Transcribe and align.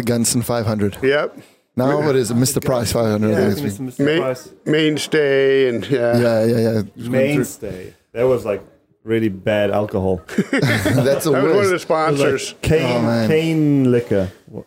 the 0.00 0.06
Gunston 0.12 0.42
500. 0.42 0.98
Yep. 1.02 1.38
Now 1.76 1.98
what 2.04 2.16
is 2.16 2.30
it? 2.30 2.36
Mr. 2.36 2.64
Price 2.64 2.92
500. 2.92 3.26
I 3.26 3.30
Yeah, 3.30 3.36
I 3.36 3.40
think 3.50 3.54
think 3.54 3.66
it's- 3.66 3.80
it's 3.88 3.98
Mr. 3.98 4.16
Ma- 4.16 4.22
Price. 4.22 4.48
mainstay 4.66 5.68
and 5.68 5.88
yeah. 5.88 6.18
yeah, 6.18 6.44
yeah, 6.44 6.56
yeah. 6.58 6.72
Just 6.72 6.86
went 6.86 6.94
through- 6.96 7.10
Mainstay. 7.10 7.94
That 8.12 8.24
was 8.24 8.44
like 8.44 8.62
really 9.04 9.28
bad 9.28 9.70
alcohol. 9.70 10.20
That's 10.50 10.50
the 10.50 10.90
That 11.02 11.14
was 11.16 11.26
one 11.26 11.34
of 11.36 11.48
the 11.48 11.54
worst. 11.54 11.82
sponsors. 11.84 12.54
Cane, 12.62 12.82
Oh, 12.82 13.02
man. 13.02 13.28
cane 13.28 13.90
liquor. 13.90 14.30
What- 14.46 14.66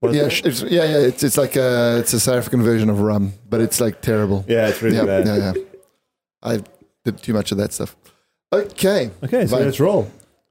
what 0.00 0.10
is 0.12 0.16
Yeah, 0.16 0.24
it? 0.24 0.30
sh- 0.30 0.42
it's, 0.44 0.62
yeah, 0.62 0.84
yeah. 0.84 0.98
It's, 0.98 1.22
it's 1.22 1.36
like 1.38 1.56
a 1.56 1.98
it's 1.98 2.12
a 2.14 2.20
South 2.20 2.36
African 2.36 2.62
version 2.62 2.88
of 2.90 3.00
rum, 3.00 3.34
but 3.48 3.60
it's 3.60 3.80
like 3.80 4.00
terrible. 4.00 4.44
yeah, 4.48 4.68
it's 4.68 4.82
really 4.82 4.96
yeah, 4.96 5.04
bad. 5.04 5.26
yeah, 5.26 5.36
yeah. 5.36 5.52
I 6.42 6.62
did 7.04 7.18
too 7.22 7.32
much 7.34 7.52
of 7.52 7.58
that 7.58 7.72
stuff. 7.72 7.96
Okay. 8.52 9.10
Okay, 9.22 9.46
so 9.46 9.56
Fine. 9.56 9.66
let's 9.66 9.78
roll. 9.78 10.10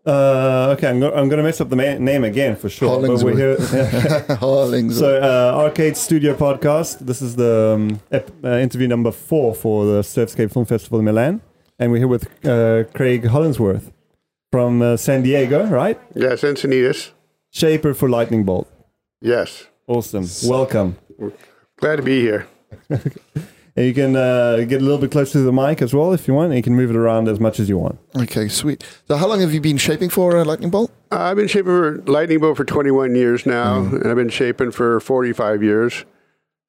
Uh, 0.10 0.74
okay, 0.76 0.88
I'm, 0.90 1.00
go- 1.00 1.12
I'm 1.14 1.30
going 1.30 1.38
to 1.38 1.44
mess 1.44 1.62
up 1.62 1.70
the 1.70 1.76
ma- 1.76 1.98
name 2.00 2.24
again 2.24 2.56
for 2.56 2.68
sure. 2.70 3.00
But 3.06 3.22
we're 3.24 3.38
here. 3.38 3.58
Harlings. 4.40 4.98
so, 4.98 5.22
uh, 5.22 5.56
Arcade 5.56 5.96
Studio 5.96 6.34
Podcast. 6.36 7.00
This 7.00 7.22
is 7.22 7.36
the 7.36 7.74
um, 7.76 8.00
ep- 8.12 8.32
uh, 8.44 8.58
interview 8.58 8.88
number 8.88 9.12
four 9.12 9.54
for 9.54 9.86
the 9.86 10.02
Surfscape 10.02 10.52
Film 10.52 10.66
Festival 10.66 10.98
in 11.00 11.06
Milan. 11.06 11.42
And 11.78 11.92
we're 11.92 12.00
here 12.00 12.08
with 12.08 12.26
uh, 12.46 12.86
Craig 12.96 13.28
Hollingsworth 13.28 13.92
from 14.52 14.82
uh, 14.82 14.98
San 14.98 15.22
Diego, 15.22 15.68
right? 15.68 16.00
Yes, 16.16 16.42
Encinitas. 16.42 17.12
Shaper 17.52 17.94
for 17.94 18.10
Lightning 18.10 18.44
Bolt. 18.44 18.68
Yes. 19.22 19.68
Awesome. 19.88 20.26
Welcome. 20.50 20.98
Glad 21.78 21.98
to 21.98 22.02
be 22.04 22.20
here. 22.22 22.48
And 23.76 23.86
you 23.86 23.94
can 23.94 24.16
uh, 24.16 24.66
get 24.68 24.82
a 24.82 24.84
little 24.84 24.98
bit 24.98 25.12
closer 25.12 25.34
to 25.34 25.42
the 25.42 25.54
mic 25.54 25.82
as 25.82 25.94
well 25.94 26.14
if 26.14 26.28
you 26.28 26.34
want. 26.34 26.48
And 26.48 26.58
you 26.58 26.64
can 26.64 26.76
move 26.76 26.90
it 26.90 26.96
around 26.96 27.28
as 27.28 27.40
much 27.40 27.60
as 27.60 27.70
you 27.70 27.78
want. 27.78 28.00
okay, 28.16 28.48
sweet. 28.48 28.84
So 29.08 29.18
how 29.18 29.28
long 29.28 29.42
have 29.42 29.54
you 29.54 29.62
been 29.62 29.78
shaping 29.78 30.10
for 30.10 30.38
uh, 30.38 30.46
Lightning 30.46 30.70
Bolt? 30.70 30.92
Uh, 31.12 31.20
I've 31.20 31.38
been 31.38 31.48
shaping 31.48 31.66
for 31.66 31.98
Lightning 32.06 32.40
Bolt 32.40 32.58
for 32.58 32.66
21 32.66 33.16
years 33.16 33.46
now, 33.46 33.80
and 33.80 34.08
I've 34.08 34.16
been 34.16 34.30
shaping 34.30 34.72
for 34.72 35.00
45 35.00 35.64
years. 35.64 36.06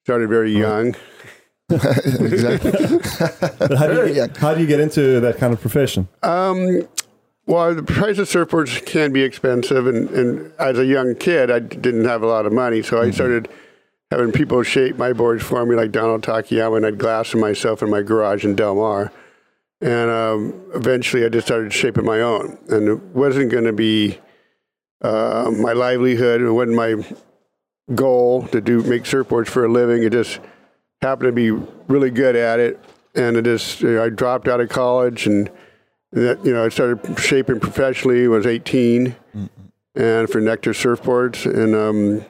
Started 0.05 0.29
very 0.29 0.53
young. 0.57 0.95
exactly. 1.71 2.73
But 3.59 3.79
how, 3.79 3.87
do 3.87 4.09
you, 4.09 4.15
young. 4.15 4.31
how 4.31 4.55
do 4.55 4.61
you 4.61 4.67
get 4.67 4.81
into 4.81 5.21
that 5.21 5.37
kind 5.37 5.53
of 5.53 5.61
profession? 5.61 6.09
Um, 6.23 6.89
well, 7.47 7.75
the 7.75 7.83
price 7.83 8.19
of 8.19 8.29
surfboards 8.29 8.85
can 8.87 9.13
be 9.13 9.23
expensive, 9.23 9.87
and, 9.87 10.09
and 10.11 10.53
as 10.59 10.79
a 10.79 10.85
young 10.85 11.15
kid, 11.15 11.51
I 11.51 11.59
didn't 11.59 12.05
have 12.05 12.23
a 12.23 12.27
lot 12.27 12.47
of 12.47 12.53
money, 12.53 12.83
so 12.83 13.01
I 13.01 13.11
started 13.11 13.49
having 14.11 14.33
people 14.33 14.63
shape 14.63 14.97
my 14.97 15.13
boards 15.13 15.43
for 15.43 15.65
me, 15.65 15.77
like 15.77 15.93
Donald 15.93 16.23
Takayama, 16.23 16.79
and 16.79 16.87
I'd 16.87 16.99
glass 16.99 17.31
them 17.31 17.41
myself 17.41 17.83
in 17.83 17.91
my 17.91 18.03
garage 18.03 18.45
in 18.45 18.57
Del 18.57 18.75
Mar. 18.75 19.13
And 19.81 20.11
um, 20.11 20.63
eventually, 20.75 21.25
I 21.25 21.29
just 21.29 21.47
started 21.47 21.73
shaping 21.73 22.05
my 22.05 22.21
own, 22.21 22.59
and 22.69 22.89
it 22.89 23.03
wasn't 23.15 23.51
going 23.51 23.65
to 23.65 23.73
be 23.73 24.19
uh, 25.01 25.51
my 25.57 25.73
livelihood. 25.73 26.43
It 26.43 26.51
wasn't 26.51 26.77
my 26.77 26.97
goal 27.95 28.47
to 28.49 28.61
do 28.61 28.83
make 28.83 29.05
surfboards 29.05 29.49
for 29.49 29.65
a 29.65 29.69
living. 29.69 30.03
It 30.03 30.13
just 30.13 30.41
happened 31.01 31.29
to 31.29 31.33
be 31.33 31.51
really 31.89 32.11
good 32.11 32.37
at 32.37 32.61
it, 32.61 32.79
and 33.15 33.37
it 33.37 33.45
just 33.45 33.81
you 33.81 33.95
know, 33.95 34.05
I 34.05 34.11
dropped 34.11 34.49
out 34.49 34.61
of 34.61 34.69
college 34.69 35.27
and 35.27 35.51
that 36.13 36.45
you 36.45 36.53
know 36.53 36.65
I 36.65 36.69
started 36.69 37.19
shaping 37.19 37.61
professionally. 37.61 38.25
I 38.25 38.29
was 38.29 38.47
18, 38.47 39.17
and 39.95 40.29
for 40.29 40.41
Nectar 40.41 40.73
surfboards, 40.73 41.47
and 41.47 41.75
um, 41.75 42.25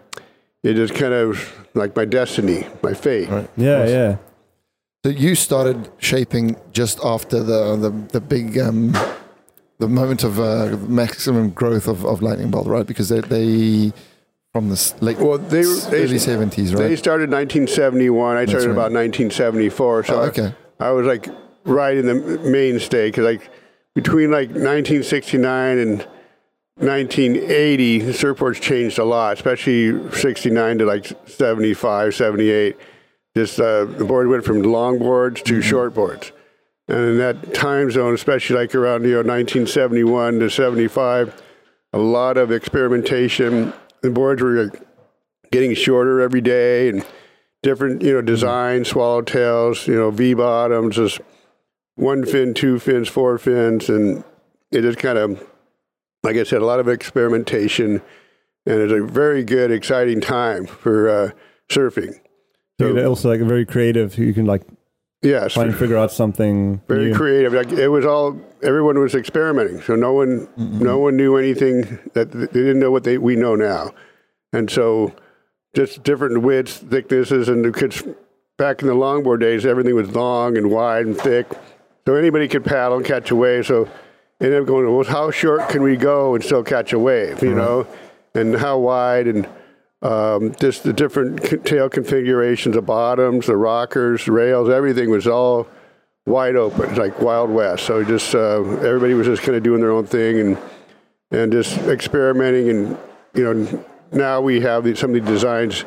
it 0.63 0.75
just 0.75 0.95
kind 0.95 1.13
of 1.15 1.67
like 1.75 1.95
my 1.97 2.05
destiny, 2.05 2.67
my 2.83 2.95
fate. 2.95 3.29
Yeah, 3.57 3.87
yeah. 3.87 4.17
So 5.05 5.11
you 5.11 5.35
started 5.35 5.89
shaping 5.99 6.57
just 6.73 7.01
after 7.03 7.43
the 7.43 7.77
the, 7.77 7.91
the 8.13 8.21
big 8.21 8.59
um, 8.59 8.93
the 9.79 9.89
moment 9.89 10.25
of 10.25 10.39
uh, 10.39 10.77
maximum 10.89 11.51
growth 11.51 11.89
of, 11.89 12.05
of 12.05 12.21
Lightning 12.23 12.51
Bolt, 12.51 12.67
right? 12.67 12.87
Because 12.87 13.09
they, 13.09 13.21
they 13.21 13.93
from 14.53 14.69
the 14.69 14.95
late 15.01 15.19
Well, 15.19 15.39
they 15.39 15.63
they- 15.63 16.03
early 16.05 16.19
seventies, 16.19 16.75
right? 16.75 16.81
They 16.83 16.89
right? 16.91 16.99
started 16.99 17.31
1971. 17.31 18.37
I 18.37 18.45
started 18.45 18.67
right. 18.67 18.73
about 18.73 18.93
1974. 18.93 20.05
So 20.05 20.15
Oh, 20.15 20.21
I- 20.21 20.27
okay. 20.27 20.55
I, 20.81 20.91
was 20.91 21.07
like 21.07 21.29
right 21.65 21.97
in 21.97 22.05
the 22.07 22.15
mainstay 22.51 23.09
because 23.09 23.25
like 23.25 23.49
between 23.95 24.31
like 24.31 24.49
1969 24.49 25.79
and 25.79 26.07
1980, 26.81 27.99
the 28.01 28.13
surfboards 28.13 28.61
changed 28.61 28.99
a 28.99 29.05
lot, 29.05 29.35
especially 29.35 30.11
69 30.13 30.79
to 30.79 30.85
like 30.87 31.07
75, 31.27 32.15
78. 32.15 32.77
Just 33.37 33.61
uh, 33.61 33.85
the 33.85 34.05
board 34.05 34.29
went 34.29 34.45
from 34.45 34.63
longboards 34.63 35.43
to 35.45 35.61
shortboards. 35.61 36.33
And 36.89 36.99
in 36.99 37.19
that 37.19 37.55
time 37.55 37.91
zone, 37.91 38.15
especially 38.15 38.57
like 38.57 38.75
around 38.75 39.05
you 39.05 39.11
know 39.13 39.19
1971 39.19 40.41
to 40.41 40.51
75, 40.51 41.43
a 41.93 41.99
lot 41.99 42.37
of 42.37 42.51
experimentation. 42.51 43.73
The 44.01 44.11
boards 44.11 44.43
were 44.43 44.73
getting 45.53 45.75
shorter 45.75 46.21
every 46.21 46.41
day 46.41 46.89
and 46.89 47.05
different 47.63 48.03
you 48.03 48.15
know 48.15 48.23
designs, 48.23 48.91
swallowtails, 48.91 49.87
you 49.87 49.95
know 49.95 50.11
V 50.11 50.35
bottoms, 50.35 50.97
just 50.97 51.21
one 51.95 52.25
fin, 52.25 52.55
two 52.55 52.79
fins, 52.79 53.09
four 53.09 53.39
fins, 53.39 53.89
and 53.89 54.25
it 54.71 54.83
just 54.83 54.99
kind 54.99 55.19
of, 55.19 55.47
like 56.23 56.37
I 56.37 56.43
said, 56.45 56.63
a 56.63 56.67
lot 56.67 56.81
of 56.81 56.89
experimentation, 56.89 58.03
and 58.67 58.81
it's 58.81 58.93
a 58.93 59.03
very 59.03 59.45
good, 59.45 59.71
exciting 59.71 60.21
time 60.21 60.67
for 60.67 61.09
uh, 61.09 61.31
surfing. 61.69 62.15
You're 62.79 63.07
also 63.07 63.29
like 63.29 63.41
a 63.41 63.45
very 63.45 63.67
creative. 63.67 64.17
You 64.19 64.33
can 64.33 64.47
like 64.47 64.63
Yes, 65.23 65.53
try 65.53 65.65
and 65.65 65.77
figure 65.77 65.99
out 65.99 66.11
something 66.11 66.81
very 66.89 67.11
new. 67.11 67.15
creative. 67.15 67.53
Like 67.53 67.71
it 67.73 67.89
was 67.89 68.07
all 68.07 68.41
everyone 68.63 68.99
was 68.99 69.15
experimenting, 69.15 69.83
so 69.83 69.95
no 69.95 70.15
one 70.15 70.49
no 70.57 70.99
one 70.99 71.17
knew 71.19 71.37
anything 71.37 71.99
that 72.15 72.33
they 72.33 72.47
didn't 72.47 72.79
know 72.79 72.91
what 72.91 73.05
they 73.05 73.19
we 73.19 73.37
know 73.37 73.55
now, 73.55 73.91
and 74.55 74.71
so 74.71 75.15
just 75.77 76.03
different 76.05 76.41
widths, 76.43 76.79
thicknesses, 76.79 77.51
and 77.51 77.63
the 77.63 77.71
kids 77.71 78.03
back 78.57 78.81
in 78.81 78.89
the 78.89 78.95
longboard 78.95 79.41
days, 79.41 79.67
everything 79.67 79.95
was 79.95 80.11
long 80.15 80.57
and 80.57 80.71
wide 80.71 81.05
and 81.05 81.19
thick, 81.19 81.47
so 82.07 82.15
anybody 82.15 82.49
could 82.49 82.65
paddle 82.65 82.97
and 82.97 83.05
catch 83.05 83.31
a 83.31 83.37
wave. 83.37 83.67
So 83.67 83.91
ended 84.41 84.61
up 84.61 84.67
going, 84.67 84.95
well, 84.95 85.05
how 85.05 85.31
short 85.31 85.69
can 85.69 85.83
we 85.83 85.97
go 85.97 86.35
and 86.35 86.43
still 86.43 86.63
catch 86.63 86.93
a 86.93 86.99
wave? 86.99 87.43
You 87.43 87.55
know, 87.55 87.87
and 88.35 88.57
how 88.57 88.79
wide 88.79 89.27
and 89.27 89.49
um, 90.03 90.55
just 90.55 90.83
the 90.83 90.93
different 90.93 91.65
tail 91.65 91.89
configurations, 91.89 92.75
the 92.75 92.83
bottoms, 92.83 93.47
the 93.47 93.57
rockers, 93.57 94.27
rails, 94.29 94.71
everything 94.71 95.11
was 95.11 95.27
all 95.27 95.69
wide 96.27 96.57
open, 96.57 96.89
It's 96.89 96.99
like 96.99 97.21
Wild 97.21 97.51
West. 97.51 97.85
So 97.85 98.03
just 98.05 98.35
uh, 98.35 98.61
everybody 98.61 99.15
was 99.15 99.27
just 99.27 99.43
kind 99.43 99.57
of 99.57 99.63
doing 99.63 99.81
their 99.81 99.91
own 99.91 100.07
thing 100.07 100.41
and 100.41 100.59
and 101.31 101.53
just 101.53 101.77
experimenting. 101.79 102.71
And 102.71 102.99
you 103.35 103.55
know, 103.55 103.85
now 104.13 104.41
we 104.41 104.61
have 104.61 104.85
these, 104.85 104.99
some 104.99 105.15
of 105.15 105.25
the 105.25 105.31
designs 105.31 105.85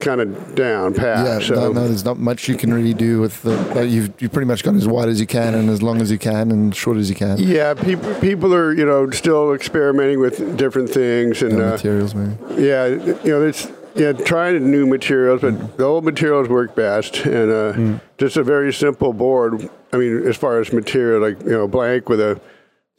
kind 0.00 0.20
of 0.20 0.54
down 0.54 0.94
pat. 0.94 1.26
Yeah, 1.26 1.38
so 1.40 1.54
no, 1.54 1.72
no, 1.72 1.88
there's 1.88 2.04
not 2.04 2.18
much 2.18 2.48
you 2.48 2.56
can 2.56 2.72
really 2.72 2.94
do 2.94 3.20
with 3.20 3.42
the. 3.42 3.86
You've 3.86 4.20
you 4.20 4.28
pretty 4.28 4.46
much 4.46 4.62
gone 4.62 4.76
as 4.76 4.86
wide 4.86 5.08
as 5.08 5.20
you 5.20 5.26
can 5.26 5.54
and 5.54 5.68
as 5.68 5.82
long 5.82 6.00
as 6.00 6.10
you 6.10 6.18
can 6.18 6.50
and 6.52 6.74
short 6.74 6.96
as 6.98 7.08
you 7.08 7.16
can. 7.16 7.38
yeah, 7.38 7.74
people 7.74 8.14
people 8.16 8.54
are 8.54 8.72
you 8.72 8.84
know 8.84 9.10
still 9.10 9.52
experimenting 9.52 10.20
with 10.20 10.56
different 10.56 10.90
things 10.90 11.42
and. 11.42 11.60
Uh, 11.60 11.72
materials, 11.72 12.14
man. 12.14 12.38
Yeah, 12.56 12.86
you 12.86 13.18
know, 13.24 13.42
it's 13.42 13.70
yeah, 13.94 14.12
trying 14.12 14.70
new 14.70 14.86
materials, 14.86 15.40
but 15.40 15.76
the 15.76 15.84
old 15.84 16.04
materials 16.04 16.48
work 16.48 16.76
best, 16.76 17.16
and 17.26 17.50
uh, 17.50 17.98
just 18.18 18.36
a 18.36 18.44
very 18.44 18.72
simple 18.72 19.12
board. 19.12 19.68
I 19.92 19.96
mean, 19.96 20.26
as 20.26 20.36
far 20.36 20.60
as 20.60 20.72
material, 20.72 21.20
like 21.20 21.42
you 21.42 21.50
know, 21.50 21.66
blank 21.66 22.08
with 22.08 22.20
a 22.20 22.40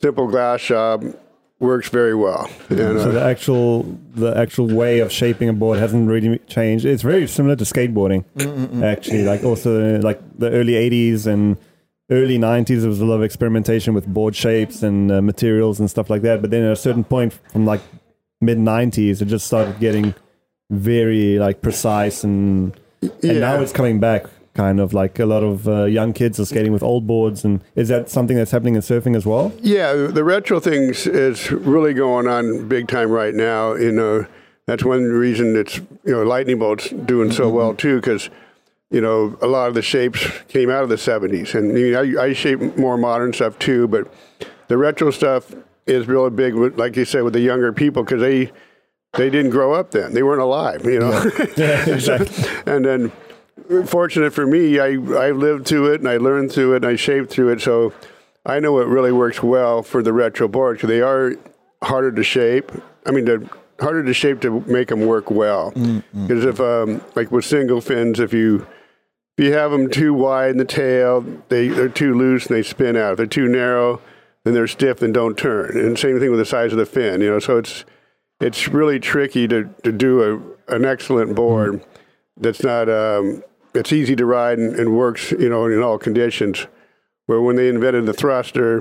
simple 0.02 0.28
glass 0.28 0.62
job 0.62 1.16
works 1.60 1.90
very 1.90 2.16
well. 2.16 2.50
So 2.70 3.12
the 3.12 3.22
actual 3.22 3.84
the 4.16 4.36
actual 4.36 4.68
way 4.68 5.00
of 5.00 5.12
shaping 5.12 5.50
a 5.50 5.54
board 5.54 5.80
hasn't 5.80 6.08
really 6.10 6.40
changed. 6.48 6.86
It's 6.86 7.04
very 7.04 7.28
similar 7.28 7.56
to 7.56 7.64
skateboarding, 7.64 8.26
mm, 8.38 8.46
mm, 8.46 8.68
mm. 8.68 8.84
actually. 8.84 9.24
Like 9.24 9.44
also 9.44 10.00
like 10.00 10.22
the 10.38 10.50
early 10.52 10.74
'80s 10.74 11.28
and 11.28 11.58
early 12.10 12.38
'90s, 12.38 12.80
there 12.82 12.90
was 12.90 13.02
a 13.02 13.06
lot 13.06 13.16
of 13.16 13.24
experimentation 13.24 13.94
with 13.94 14.08
board 14.08 14.36
shapes 14.36 14.84
and 14.84 15.12
uh, 15.12 15.22
materials 15.22 15.80
and 15.80 15.90
stuff 15.90 16.10
like 16.10 16.22
that. 16.24 16.42
But 16.42 16.52
then 16.52 16.64
at 16.64 16.72
a 16.72 16.76
certain 16.78 17.04
point, 17.04 17.34
from 17.52 17.66
like 17.66 17.82
mid 18.42 18.58
'90s, 18.58 19.22
it 19.22 19.26
just 19.26 19.48
started 19.48 19.80
getting 19.80 20.16
very 20.70 21.40
like 21.40 21.62
precise 21.62 22.24
and 22.24 22.80
and 23.02 23.40
now 23.40 23.60
it's 23.62 23.74
coming 23.74 24.00
back. 24.00 24.26
Kind 24.60 24.82
of 24.82 24.94
like 24.94 25.20
a 25.20 25.26
lot 25.26 25.42
of 25.42 25.70
uh, 25.70 25.86
young 25.86 26.12
kids 26.12 26.38
are 26.38 26.44
skating 26.44 26.74
with 26.74 26.84
old 26.84 27.08
boards, 27.08 27.46
and 27.46 27.62
is 27.76 27.88
that 27.88 28.10
something 28.10 28.36
that's 28.36 28.52
happening 28.52 28.76
in 28.76 28.82
surfing 28.82 29.16
as 29.16 29.26
well? 29.26 29.54
Yeah, 29.62 29.94
the 29.94 30.26
retro 30.26 30.60
things 30.60 31.08
is 31.08 31.50
really 31.50 31.94
going 31.94 32.28
on 32.28 32.68
big 32.68 32.90
time 32.90 33.10
right 33.10 33.34
now. 33.34 33.76
You 33.76 33.94
know, 33.94 34.26
that's 34.66 34.84
one 34.84 35.04
reason 35.04 35.56
it's 35.56 35.78
you 35.78 36.12
know 36.12 36.24
lightning 36.24 36.60
bolts 36.60 36.90
doing 36.90 37.32
so 37.32 37.48
well 37.48 37.74
too 37.74 38.02
because 38.02 38.30
you 38.92 39.00
know 39.00 39.38
a 39.42 39.48
lot 39.48 39.70
of 39.70 39.76
the 39.76 39.82
shapes 39.82 40.28
came 40.50 40.70
out 40.70 40.84
of 40.84 40.90
the 40.90 40.98
'70s, 40.98 41.56
and 41.56 41.78
you 41.78 41.92
know, 41.94 42.20
I, 42.22 42.26
I 42.26 42.34
shape 42.34 42.60
more 42.78 42.98
modern 42.98 43.32
stuff 43.32 43.58
too, 43.60 43.88
but 43.88 44.12
the 44.68 44.78
retro 44.78 45.10
stuff 45.12 45.56
is 45.88 46.06
really 46.06 46.32
big. 46.32 46.54
With, 46.56 46.78
like 46.78 46.98
you 46.98 47.06
said, 47.06 47.24
with 47.24 47.32
the 47.32 47.40
younger 47.40 47.72
people 47.72 48.04
because 48.04 48.20
they 48.20 48.52
they 49.14 49.30
didn't 49.30 49.52
grow 49.52 49.72
up 49.72 49.92
then; 49.92 50.14
they 50.14 50.22
weren't 50.22 50.42
alive. 50.42 50.84
You 50.84 51.00
know, 51.00 51.32
Yeah, 51.56 51.90
exactly. 51.96 52.46
and 52.66 52.84
then 52.84 53.12
fortunate 53.86 54.34
for 54.34 54.46
me, 54.46 54.80
I, 54.80 54.88
I 54.88 55.32
lived 55.32 55.68
through 55.68 55.94
it 55.94 56.02
and 56.02 56.10
I 56.10 56.18
learned 56.18 56.52
through 56.52 56.74
it 56.74 56.78
and 56.78 56.86
I 56.86 56.96
shaped 56.96 57.30
through 57.30 57.50
it. 57.50 57.62
So 57.62 57.94
I 58.46 58.60
know 58.60 58.80
it 58.80 58.88
really 58.88 59.12
works 59.12 59.44
well 59.44 59.84
for 59.84 60.02
the 60.02 60.14
retro 60.14 60.48
board 60.48 60.78
because 60.78 60.90
they 60.90 61.02
are 61.02 61.36
harder 61.84 62.12
to 62.12 62.24
shape. 62.24 62.72
I 63.06 63.12
mean, 63.12 63.26
to 63.26 63.50
harder 63.80 64.04
to 64.04 64.14
shape 64.14 64.42
to 64.42 64.62
make 64.62 64.90
them 64.90 65.06
work 65.06 65.32
well. 65.32 65.72
Because 66.28 66.46
if 66.46 66.60
um, 66.60 67.02
like 67.16 67.32
with 67.32 67.46
single 67.46 67.82
fins, 67.82 68.20
if 68.20 68.34
you 68.34 68.68
if 69.38 69.46
you 69.46 69.54
have 69.54 69.72
them 69.72 69.90
too 69.90 70.14
wide 70.14 70.52
in 70.52 70.58
the 70.58 70.66
tail, 70.66 71.22
they 71.50 71.68
they're 71.68 71.90
too 71.90 72.14
loose 72.14 72.48
and 72.48 72.58
they 72.58 72.64
spin 72.64 72.98
out. 72.98 73.12
If 73.12 73.18
they're 73.18 73.26
too 73.26 73.48
narrow, 73.48 74.02
then 74.44 74.54
they're 74.54 74.68
stiff 74.68 75.02
and 75.02 75.14
don't 75.14 75.38
turn. 75.38 75.78
And 75.78 75.98
same 75.98 76.20
thing 76.20 76.30
with 76.30 76.40
the 76.40 76.46
size 76.46 76.72
of 76.72 76.78
the 76.78 76.86
fin. 76.86 77.22
You 77.22 77.32
know, 77.32 77.40
so 77.40 77.58
it's 77.58 77.86
it's 78.42 78.68
really 78.68 79.00
tricky 79.00 79.48
to 79.48 79.70
to 79.84 79.92
do 79.92 80.56
a 80.68 80.76
an 80.76 80.86
excellent 80.86 81.36
board 81.36 81.86
that's 82.38 82.64
not 82.64 82.90
um, 82.90 83.44
it's 83.80 83.92
easy 83.94 84.16
to 84.16 84.26
ride 84.26 84.60
and, 84.60 84.76
and 84.76 84.96
works 84.96 85.32
you 85.32 85.50
know 85.50 85.66
in 85.66 85.82
all 85.82 85.98
conditions. 85.98 86.68
Where 87.26 87.42
when 87.42 87.56
they 87.58 87.70
invented 87.70 88.06
the 88.08 88.14
thruster, 88.14 88.80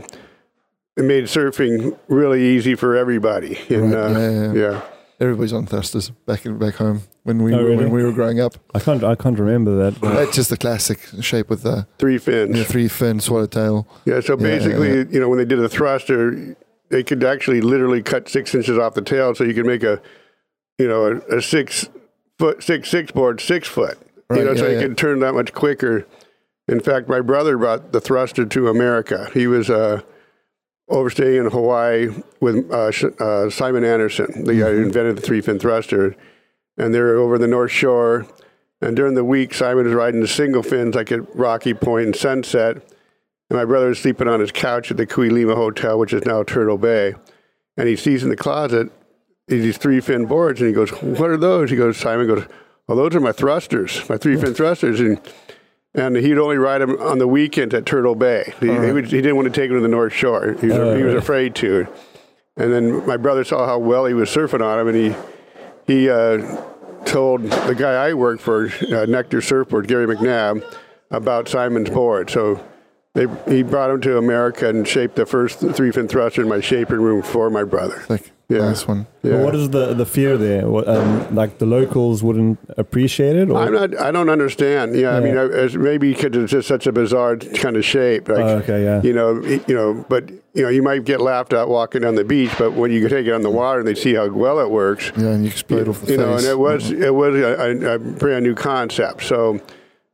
it 0.96 1.04
made 1.04 1.24
surfing 1.24 1.98
really 2.08 2.42
easy 2.56 2.74
for 2.74 2.96
everybody. 2.96 3.58
And 3.68 3.92
Right, 3.92 4.04
uh, 4.04 4.08
yeah, 4.18 4.30
yeah. 4.30 4.52
yeah. 4.54 4.80
Everybody's 5.20 5.52
on 5.52 5.66
thrusters 5.66 6.10
back 6.26 6.46
in, 6.46 6.58
back 6.58 6.74
home 6.76 7.02
when 7.24 7.42
we 7.42 7.52
Oh, 7.52 7.58
were, 7.58 7.64
really? 7.64 7.76
when 7.84 7.90
we 7.90 8.04
were 8.04 8.12
growing 8.12 8.40
up. 8.40 8.54
I 8.74 8.78
can't 8.80 9.02
I 9.04 9.16
can't 9.16 9.38
remember 9.38 9.76
that. 9.90 10.00
That's 10.00 10.34
just 10.36 10.48
the 10.50 10.56
classic 10.56 11.00
shape 11.20 11.50
with 11.50 11.62
the 11.62 11.86
three 11.98 12.18
fins. 12.18 12.50
you 12.56 12.62
know, 12.62 12.64
three 12.64 12.88
fin 12.88 13.20
swallowtail. 13.20 13.86
Yeah, 14.06 14.20
so 14.20 14.38
Yeah, 14.38 14.46
yeah, 14.46 14.56
basically, 14.58 14.88
yeah. 14.98 15.04
you 15.10 15.20
know, 15.20 15.28
when 15.28 15.38
they 15.38 15.44
did 15.44 15.58
the 15.58 15.68
thruster, 15.68 16.56
they 16.90 17.02
could 17.02 17.22
actually 17.24 17.60
literally 17.60 18.02
cut 18.02 18.28
six 18.28 18.54
inches 18.54 18.78
off 18.78 18.94
the 18.94 19.02
tail, 19.02 19.34
so 19.34 19.44
you 19.44 19.52
could 19.54 19.66
make 19.66 19.82
a, 19.82 20.00
you 20.78 20.88
know, 20.88 21.20
a, 21.30 21.36
a 21.38 21.42
six 21.42 21.88
foot 22.38 22.62
six 22.62 22.88
six 22.88 23.10
board 23.10 23.40
six 23.40 23.68
foot. 23.68 23.98
Right, 24.30 24.40
you 24.40 24.44
know, 24.44 24.54
so 24.54 24.64
yeah, 24.64 24.72
you 24.72 24.76
yeah. 24.76 24.82
could 24.82 24.98
turn 24.98 25.20
that 25.20 25.34
much 25.34 25.52
quicker. 25.52 26.06
In 26.68 26.80
fact, 26.80 27.08
my 27.08 27.20
brother 27.20 27.56
brought 27.56 27.92
the 27.92 28.00
thruster 28.00 28.44
to 28.44 28.68
America. 28.68 29.30
He 29.32 29.46
was 29.46 29.70
uh, 29.70 30.02
overstaying 30.88 31.46
in 31.46 31.50
Hawaii 31.50 32.10
with 32.40 32.70
uh, 32.70 32.90
Sh- 32.90 33.04
uh, 33.18 33.48
Simon 33.48 33.84
Anderson, 33.84 34.44
the 34.44 34.54
guy 34.54 34.70
who 34.72 34.82
invented 34.82 35.16
the 35.16 35.22
three 35.22 35.40
fin 35.40 35.58
thruster, 35.58 36.14
and 36.76 36.94
they 36.94 37.00
were 37.00 37.16
over 37.16 37.38
the 37.38 37.46
North 37.46 37.70
Shore. 37.70 38.26
And 38.80 38.94
during 38.94 39.14
the 39.14 39.24
week, 39.24 39.54
Simon 39.54 39.86
was 39.86 39.94
riding 39.94 40.20
the 40.20 40.28
single 40.28 40.62
fins 40.62 40.94
like 40.94 41.10
at 41.10 41.34
Rocky 41.34 41.74
Point 41.74 42.06
and 42.06 42.16
Sunset. 42.16 42.76
And 43.50 43.58
my 43.58 43.64
brother 43.64 43.88
was 43.88 43.98
sleeping 43.98 44.28
on 44.28 44.40
his 44.40 44.52
couch 44.52 44.90
at 44.90 44.98
the 44.98 45.06
Kuilima 45.06 45.54
Hotel, 45.54 45.98
which 45.98 46.12
is 46.12 46.24
now 46.26 46.42
Turtle 46.42 46.78
Bay. 46.78 47.14
And 47.76 47.88
he 47.88 47.96
sees 47.96 48.22
in 48.22 48.28
the 48.28 48.36
closet 48.36 48.92
these 49.48 49.78
three 49.78 50.00
fin 50.00 50.26
boards, 50.26 50.60
and 50.60 50.68
he 50.68 50.74
goes, 50.74 50.90
"What 50.90 51.30
are 51.30 51.38
those?" 51.38 51.70
He 51.70 51.76
goes, 51.76 51.96
Simon 51.96 52.26
goes, 52.26 52.46
"Well, 52.88 52.98
those 52.98 53.14
are 53.14 53.20
my 53.20 53.32
thrusters, 53.32 54.08
my 54.08 54.16
three 54.16 54.36
fin 54.36 54.54
thrusters." 54.54 54.98
And 55.00 55.20
and 55.94 56.16
he'd 56.16 56.38
only 56.38 56.58
ride 56.58 56.80
them 56.80 57.00
on 57.00 57.18
the 57.18 57.28
weekends 57.28 57.74
at 57.74 57.86
Turtle 57.86 58.14
Bay. 58.14 58.52
He, 58.60 58.66
he, 58.66 58.92
would, 58.92 59.06
he 59.06 59.20
didn't 59.22 59.36
want 59.36 59.52
to 59.52 59.60
take 59.60 59.70
them 59.70 59.78
to 59.78 59.82
the 59.82 59.88
North 59.88 60.12
Shore. 60.12 60.54
He 60.60 60.66
was, 60.66 60.76
Oh, 60.76 60.96
he 60.96 61.02
was 61.02 61.14
afraid 61.14 61.54
to. 61.56 61.88
And 62.56 62.72
then 62.72 63.06
my 63.06 63.16
brother 63.16 63.44
saw 63.44 63.66
how 63.66 63.78
well 63.78 64.04
he 64.04 64.14
was 64.14 64.28
surfing 64.28 64.62
on 64.62 64.78
them, 64.78 64.88
and 64.88 64.96
he 64.96 65.14
he 65.86 66.10
uh, 66.10 66.60
told 67.04 67.42
the 67.42 67.74
guy 67.74 68.08
I 68.08 68.14
worked 68.14 68.42
for, 68.42 68.70
uh, 68.92 69.06
Nectar 69.06 69.40
Surfboard, 69.40 69.88
Gary 69.88 70.06
McNabb, 70.06 70.62
about 71.10 71.48
Simon's 71.48 71.88
board. 71.88 72.30
So 72.30 72.62
they, 73.14 73.26
he 73.48 73.62
brought 73.62 73.90
him 73.90 74.00
to 74.02 74.18
America 74.18 74.68
and 74.68 74.86
shaped 74.86 75.16
the 75.16 75.24
first 75.24 75.60
three 75.60 75.90
fin 75.90 76.08
thruster 76.08 76.42
in 76.42 76.48
my 76.48 76.60
shaping 76.60 77.00
room 77.00 77.22
for 77.22 77.48
my 77.48 77.64
brother. 77.64 78.02
Yeah. 78.50 78.60
this 78.70 78.88
one. 78.88 79.06
But 79.22 79.40
what 79.44 79.54
is 79.54 79.68
the 79.70 79.92
the 79.92 80.06
fear 80.06 80.38
there? 80.38 80.66
What, 80.68 80.88
um, 80.88 81.34
like 81.34 81.58
the 81.58 81.66
locals 81.66 82.22
wouldn't 82.22 82.58
appreciate 82.78 83.36
it, 83.36 83.50
or 83.50 83.58
I'm 83.58 83.74
not. 83.74 83.98
I 84.00 84.10
don't 84.10 84.30
understand. 84.30 84.96
Yeah, 84.96 85.14
I 85.16 85.20
mean, 85.20 85.36
I, 85.36 85.68
maybe 85.76 86.14
because 86.14 86.34
it's 86.34 86.52
just 86.52 86.66
such 86.66 86.86
a 86.86 86.92
bizarre 86.92 87.36
kind 87.36 87.76
of 87.76 87.84
shape. 87.84 88.26
Like, 88.28 88.38
Oh, 88.38 88.56
okay, 88.60 88.82
yeah. 88.84 89.02
You 89.02 89.12
know, 89.12 89.42
you 89.44 89.74
know, 89.74 90.02
but 90.08 90.30
you 90.54 90.62
know, 90.62 90.70
you 90.70 90.82
might 90.82 91.04
get 91.04 91.20
laughed 91.20 91.52
at 91.52 91.68
walking 91.68 92.00
down 92.00 92.14
the 92.14 92.24
beach, 92.24 92.50
but 92.58 92.72
when 92.72 92.90
you 92.90 93.06
take 93.10 93.26
it 93.26 93.32
on 93.32 93.42
the 93.42 93.50
water 93.50 93.80
and 93.80 93.86
they 93.88 93.94
see 93.94 94.14
how 94.14 94.26
well 94.28 94.60
it 94.60 94.70
works, 94.70 95.12
Yeah, 95.14 95.26
and 95.28 95.44
you 95.44 95.50
explode 95.50 95.86
off 95.86 96.00
the 96.00 96.12
you 96.12 96.16
face. 96.16 96.26
know, 96.26 96.36
and 96.36 96.46
it 96.46 96.58
was 96.58 96.90
it 96.90 97.14
was 97.14 97.34
a, 97.36 97.86
a, 97.86 97.94
a 97.96 97.98
brand 97.98 98.44
new 98.44 98.54
concept. 98.54 99.24
So 99.24 99.60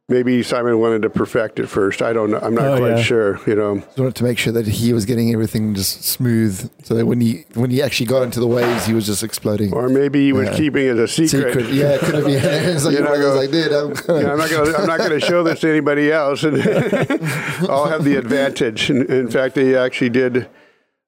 maybe 0.08 0.42
Simon 0.42 0.78
wanted 0.78 1.02
to 1.02 1.10
perfect 1.10 1.58
it 1.58 1.66
first. 1.66 2.02
I 2.02 2.12
don't 2.12 2.30
know. 2.30 2.38
I'm 2.42 2.54
not 2.54 2.64
Oh, 2.64 2.76
quite 2.78 2.96
yeah. 2.96 3.02
sure. 3.02 3.40
You 3.46 3.54
know. 3.54 3.74
He 3.94 4.00
wanted 4.00 4.14
to 4.16 4.24
make 4.24 4.38
sure 4.38 4.52
that 4.52 4.66
he 4.66 4.92
was 4.92 5.04
getting 5.06 5.32
everything 5.32 5.74
just 5.74 6.04
smooth, 6.04 6.70
so 6.84 6.94
that 6.94 7.06
when 7.06 7.20
he 7.20 7.44
when 7.54 7.70
he 7.70 7.82
actually 7.82 8.06
got 8.06 8.22
into 8.22 8.40
the 8.40 8.46
waves, 8.46 8.86
he 8.86 8.92
was 8.94 9.06
just 9.06 9.22
exploding. 9.22 9.72
Or 9.72 9.88
maybe 9.88 10.24
he 10.26 10.32
was 10.32 10.48
Yeah. 10.50 10.56
keeping 10.56 10.86
it 10.86 10.98
a 10.98 11.08
secret. 11.08 11.52
Secret, 11.54 11.72
yeah, 11.72 11.94
it 11.94 12.00
could 12.00 12.14
have 12.16 12.24
been. 12.24 12.34
It's 12.74 12.84
like, 12.84 12.92
You 12.92 12.98
you 12.98 13.04
know, 13.04 13.14
know, 13.14 13.20
go- 13.34 13.40
I 13.40 13.46
did. 13.46 13.72
I'm 13.72 13.90
Yeah, 14.22 14.32
I'm 14.32 14.38
not 14.38 14.50
going. 14.50 14.72
to 14.72 14.78
I'm 14.78 14.86
not 14.86 14.98
going 14.98 15.10
to 15.18 15.20
show 15.20 15.42
this 15.42 15.60
to 15.60 15.68
anybody 15.70 16.12
else, 16.12 16.42
and 16.44 16.56
I'll 17.68 17.86
have 17.86 18.04
the 18.04 18.16
advantage. 18.16 18.90
In, 18.90 19.10
in 19.10 19.30
fact, 19.30 19.54
they 19.54 19.76
actually 19.76 20.10
did. 20.10 20.48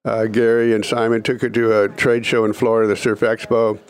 Uh, 0.04 0.26
Gary 0.26 0.72
and 0.72 0.84
Simon 0.84 1.20
took 1.20 1.42
it 1.42 1.52
to 1.54 1.82
a 1.82 1.88
trade 1.88 2.25
show 2.25 2.44
in 2.44 2.52
Florida, 2.52 2.87
the 2.87 2.94
Surf 2.94 3.20
Expo, 3.20 3.81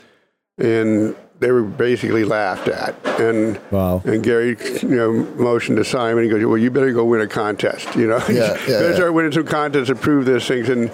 and 0.56 1.14
they 1.38 1.50
were 1.50 1.62
basically 1.62 2.24
laughed 2.24 2.68
at. 2.68 2.94
And 3.20 3.58
Wow. 3.70 4.02
and 4.04 4.22
Gary, 4.22 4.56
you 4.82 4.88
know, 4.88 5.12
motioned 5.36 5.76
to 5.78 5.84
Simon. 5.84 6.24
He 6.24 6.30
goes, 6.30 6.44
"Well, 6.44 6.58
you 6.58 6.70
better 6.70 6.92
go 6.92 7.04
win 7.04 7.20
a 7.20 7.26
contest. 7.26 7.94
You 7.94 8.06
know, 8.08 8.18
Yeah, 8.28 8.34
yeah, 8.34 8.54
better 8.66 8.88
yeah. 8.90 8.94
start 8.94 9.14
winning 9.14 9.32
some 9.32 9.44
contests 9.46 9.88
and 9.90 10.00
prove 10.00 10.24
this 10.24 10.46
things." 10.48 10.68
And 10.68 10.90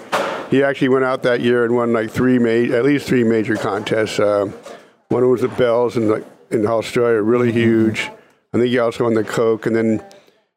he 0.51 0.63
actually 0.63 0.89
went 0.89 1.05
out 1.05 1.23
that 1.23 1.41
year 1.41 1.63
and 1.65 1.75
won 1.75 1.93
like 1.93 2.11
three 2.11 2.39
ma- 2.39 2.75
at 2.75 2.83
least 2.83 3.07
three 3.07 3.23
major 3.23 3.55
contests. 3.55 4.19
Uh, 4.19 4.51
one 5.09 5.29
was 5.29 5.41
the 5.41 5.47
Bells 5.47 5.97
in 5.97 6.09
like 6.09 6.25
in 6.51 6.65
Australia, 6.67 7.21
really 7.21 7.49
Mm-hmm. 7.49 7.57
huge. 7.59 8.09
I 8.53 8.57
think 8.59 8.69
he 8.69 8.77
also 8.79 9.05
won 9.05 9.15
the 9.15 9.23
Coke, 9.23 9.65
and 9.65 9.75
then 9.75 10.03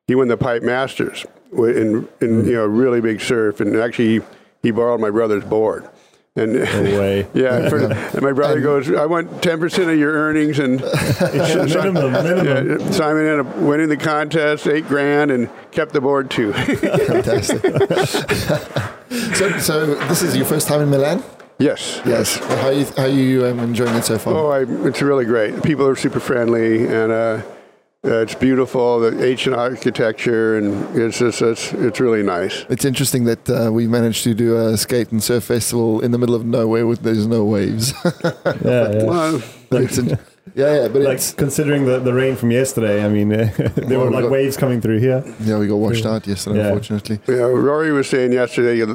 he 0.06 0.14
won 0.14 0.28
the 0.28 0.36
Pipe 0.36 0.62
Masters 0.62 1.24
in 1.52 2.06
in 2.20 2.42
Mm. 2.42 2.46
you 2.46 2.52
know 2.54 2.66
really 2.66 3.00
big 3.00 3.20
surf. 3.20 3.60
And 3.60 3.76
actually, 3.76 4.20
he 4.62 4.70
borrowed 4.70 5.00
my 5.00 5.10
brother's 5.10 5.44
board. 5.44 5.88
And 6.36 6.52
no 6.52 6.82
way? 7.00 7.26
yeah, 7.32 7.56
and, 7.56 7.70
for- 7.70 7.78
and 7.92 8.22
my 8.22 8.32
brother 8.32 8.60
goes, 8.60 8.90
"I 8.92 9.06
want 9.06 9.42
ten 9.42 9.58
percent 9.58 9.88
of 9.90 9.98
your 9.98 10.12
earnings." 10.12 10.58
And 10.58 10.80
minimum, 11.20 12.12
minimum. 12.12 12.80
yeah, 12.80 12.90
Simon 12.90 13.26
ended 13.26 13.46
up 13.46 13.56
winning 13.56 13.88
the 13.88 13.96
contest, 13.96 14.66
eight 14.66 14.86
grand, 14.86 15.30
and 15.30 15.48
kept 15.70 15.92
the 15.94 16.00
board 16.02 16.30
too. 16.30 16.52
fantastic. 16.52 17.62
so, 19.34 19.58
so 19.58 19.94
this 20.08 20.22
is 20.22 20.36
your 20.36 20.44
first 20.46 20.68
time 20.68 20.80
in 20.82 20.90
Milan. 20.90 21.22
yes, 21.58 22.00
Yes. 22.04 22.36
How 22.36 22.66
are 22.68 22.72
you 22.72 22.84
how 22.96 23.02
are 23.04 23.08
you 23.08 23.46
um, 23.46 23.60
enjoying 23.60 23.94
it 23.96 24.04
so 24.04 24.18
far? 24.18 24.34
Oh, 24.34 24.48
I, 24.50 24.64
it's 24.86 25.00
really 25.02 25.24
great. 25.24 25.62
People 25.62 25.86
are 25.86 25.96
super 25.96 26.20
friendly, 26.20 26.86
and 26.86 27.10
uh, 27.12 27.42
uh, 28.06 28.22
it's 28.22 28.34
beautiful. 28.34 29.00
The 29.00 29.24
ancient 29.24 29.56
architecture, 29.56 30.56
and 30.58 30.96
it's 30.96 31.18
just 31.18 31.42
it's 31.42 31.72
it's 31.72 32.00
really 32.00 32.22
nice. 32.22 32.64
It's 32.68 32.84
interesting 32.84 33.24
that 33.24 33.48
uh, 33.50 33.70
we 33.72 33.86
managed 33.86 34.24
to 34.24 34.34
do 34.34 34.56
a 34.56 34.76
skate 34.76 35.10
and 35.12 35.22
surf 35.22 35.44
festival 35.44 36.00
in 36.00 36.10
the 36.12 36.18
middle 36.18 36.34
of 36.34 36.44
nowhere 36.44 36.86
with 36.86 37.00
there's 37.02 37.26
no 37.26 37.44
waves. 37.44 37.92
Yeah, 38.64 38.92
yeah. 38.92 39.04
Well, 39.04 39.42
It's 39.72 39.98
yeah, 39.98 40.82
yeah, 40.82 40.88
but 40.88 41.02
Like 41.02 41.16
it's 41.16 41.32
considering 41.34 41.84
the, 41.84 41.98
the 41.98 42.14
rain 42.14 42.36
from 42.36 42.50
yesterday, 42.50 43.04
I 43.04 43.08
mean, 43.08 43.28
there 43.88 43.98
were 43.98 44.10
like 44.10 44.30
waves 44.30 44.56
coming 44.56 44.80
through 44.80 45.00
here. 45.00 45.22
yeah, 45.40 45.58
we 45.58 45.66
got 45.66 45.76
washed 45.76 46.06
out 46.06 46.26
yesterday, 46.26 46.58
Yeah. 46.58 46.66
unfortunately. 46.68 47.18
you 47.26 47.36
know, 47.36 47.50
Rory 47.52 47.92
was 47.92 48.08
saying 48.08 48.32
yesterday, 48.32 48.78
you 48.78 48.86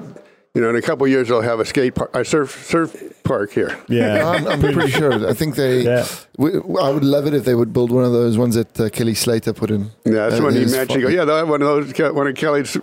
know, 0.55 0.69
in 0.69 0.75
a 0.75 0.81
couple 0.81 1.05
of 1.05 1.11
years 1.11 1.27
they'll 1.27 1.41
have 1.41 1.59
a 1.59 1.65
skate 1.65 1.95
park, 1.95 2.09
a 2.15 2.23
surf 2.25 2.65
surf 2.65 2.95
park 3.23 3.51
here. 3.51 3.77
Yeah, 3.87 4.27
I'm, 4.29 4.47
I'm 4.47 4.59
pretty 4.61 4.89
sure. 4.91 5.27
I 5.27 5.33
think 5.33 5.55
they. 5.55 5.81
Yeah. 5.81 6.05
We, 6.37 6.51
I 6.81 6.89
would 6.89 7.03
love 7.03 7.25
it 7.27 7.33
if 7.33 7.43
they 7.45 7.55
would 7.55 7.71
build 7.73 7.91
one 7.91 8.03
of 8.03 8.11
those 8.11 8.37
ones 8.37 8.55
that 8.55 8.79
uh, 8.79 8.89
Kelly 8.89 9.13
Slater 9.15 9.53
put 9.53 9.69
in. 9.71 9.91
Yeah, 10.05 10.29
that's 10.29 10.39
Uh, 10.39 10.43
when 10.45 10.53
he 10.55 10.61
it's 10.63 10.71
mentioned. 10.73 11.03
He 11.07 11.15
yeah, 11.15 11.25
they'll 11.25 11.37
have 11.37 11.49
one 11.49 11.61
of 11.61 11.67
those, 11.67 12.13
one 12.13 12.27
of 12.27 12.35
Kelly's 12.35 12.77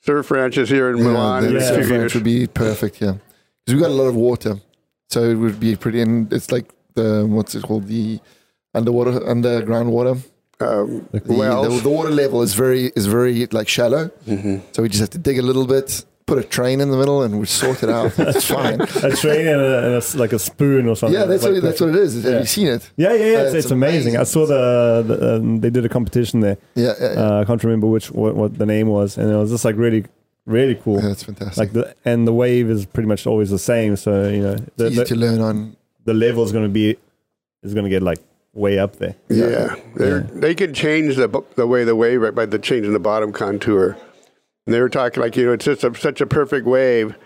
surf 0.00 0.30
ranches 0.30 0.68
here 0.68 0.90
in 0.90 1.02
Milan. 1.02 1.42
the 1.42 1.48
in 1.48 1.54
Yeah. 1.56 1.68
surf 1.68 1.90
ranch 1.90 2.14
would 2.14 2.24
be 2.24 2.46
perfect. 2.46 3.00
Yeah, 3.00 3.14
because 3.64 3.74
we've 3.74 3.80
got 3.82 3.90
a 3.90 3.94
lot 4.02 4.08
of 4.08 4.14
water, 4.16 4.56
so 5.10 5.22
it 5.22 5.34
would 5.34 5.58
be 5.60 5.76
pretty. 5.76 6.00
And 6.00 6.32
it's 6.32 6.50
like 6.52 6.66
the 6.94 7.26
what's 7.28 7.54
it 7.54 7.62
called 7.62 7.86
the 7.88 8.20
underwater 8.74 9.26
underground 9.28 9.90
water. 9.92 10.16
Um, 10.60 11.08
The, 11.10 11.18
the, 11.20 11.80
the 11.82 11.88
water 11.88 12.10
level 12.10 12.40
is 12.42 12.54
very 12.54 12.92
is 12.94 13.06
very 13.06 13.46
like 13.50 13.68
shallow, 13.68 14.10
Mm-hmm. 14.28 14.56
so 14.72 14.82
we 14.82 14.88
just 14.88 15.00
have 15.00 15.10
to 15.10 15.18
dig 15.18 15.38
a 15.38 15.42
little 15.42 15.66
bit, 15.66 16.04
put 16.32 16.38
a 16.44 16.48
train 16.58 16.80
in 16.80 16.88
the 16.90 16.96
middle, 17.02 17.22
and 17.24 17.38
we 17.40 17.46
sort 17.46 17.82
it 17.82 17.90
out. 17.98 18.12
It's 18.32 18.46
fine. 18.58 18.80
a 18.80 19.10
train 19.24 19.46
and, 19.54 19.60
a, 19.60 19.72
and 19.86 19.92
a 19.94 20.02
s 20.06 20.14
like 20.24 20.32
a 20.32 20.38
spoon 20.38 20.84
or 20.90 20.96
something. 20.96 21.18
Yeah, 21.18 21.26
that's 21.30 21.44
like 21.44 21.54
what, 21.54 21.62
that's 21.66 21.80
what 21.82 21.90
it 21.90 21.96
is. 22.06 22.10
Have 22.14 22.32
Yeah. 22.32 22.40
you 22.40 22.46
seen 22.58 22.68
it? 22.76 22.82
Yeah, 22.96 23.12
yeah, 23.20 23.26
yeah. 23.34 23.38
Uh, 23.38 23.42
It's, 23.44 23.54
it's 23.54 23.64
it's 23.66 23.70
amazing. 23.80 24.12
I 24.24 24.26
saw 24.34 24.42
the, 24.54 24.62
the 25.08 25.16
um, 25.36 25.60
they 25.62 25.70
did 25.76 25.84
a 25.84 25.92
competition 25.98 26.36
there. 26.46 26.56
Yeah, 26.74 26.94
yeah, 27.00 27.12
yeah. 27.12 27.20
Uh, 27.22 27.40
I 27.40 27.44
can't 27.48 27.62
remember 27.68 27.86
which 27.94 28.06
what, 28.20 28.32
what 28.40 28.50
the 28.62 28.66
name 28.74 28.88
was, 28.98 29.08
and 29.18 29.26
it 29.34 29.38
was 29.42 29.50
just 29.54 29.64
like 29.68 29.76
really, 29.86 30.02
really 30.56 30.76
cool. 30.84 30.98
Yeah, 31.00 31.08
that's 31.12 31.24
fantastic. 31.30 31.58
Like 31.62 31.72
the 31.78 31.84
and 32.10 32.18
the 32.30 32.34
wave 32.44 32.66
is 32.74 32.80
pretty 32.94 33.08
much 33.12 33.22
always 33.30 33.48
the 33.56 33.62
same. 33.72 33.92
So 34.04 34.10
you 34.36 34.42
know 34.46 34.56
the 34.78 34.86
it's 34.86 34.96
easy 34.96 35.04
to 35.14 35.16
learn 35.24 35.40
on. 35.48 35.56
the 36.10 36.14
level 36.26 36.42
is 36.46 36.52
going 36.56 36.64
to 36.70 36.74
be 36.80 36.86
is 37.66 37.72
going 37.76 37.84
to 37.90 37.94
get 37.96 38.02
like 38.10 38.20
way 38.64 38.74
up 38.84 38.92
there. 39.02 39.14
Yeah, 39.28 39.76
they 40.00 40.10
they 40.44 40.54
can 40.60 40.70
change 40.84 41.10
the 41.22 41.28
the 41.60 41.66
way 41.72 41.80
the 41.84 41.96
wave 42.02 42.20
right 42.24 42.34
by 42.40 42.46
the 42.46 42.58
changing 42.68 42.92
the 42.92 43.04
bottom 43.10 43.30
contour. 43.32 43.96
And 44.66 44.74
they 44.74 44.80
were 44.80 44.88
talking 44.88 45.22
like 45.22 45.36
you 45.36 45.46
know 45.46 45.52
it's 45.52 45.64
just 45.64 45.84
a, 45.84 45.94
such 45.94 46.20
a 46.20 46.26
perfect 46.26 46.66
wave. 46.66 47.16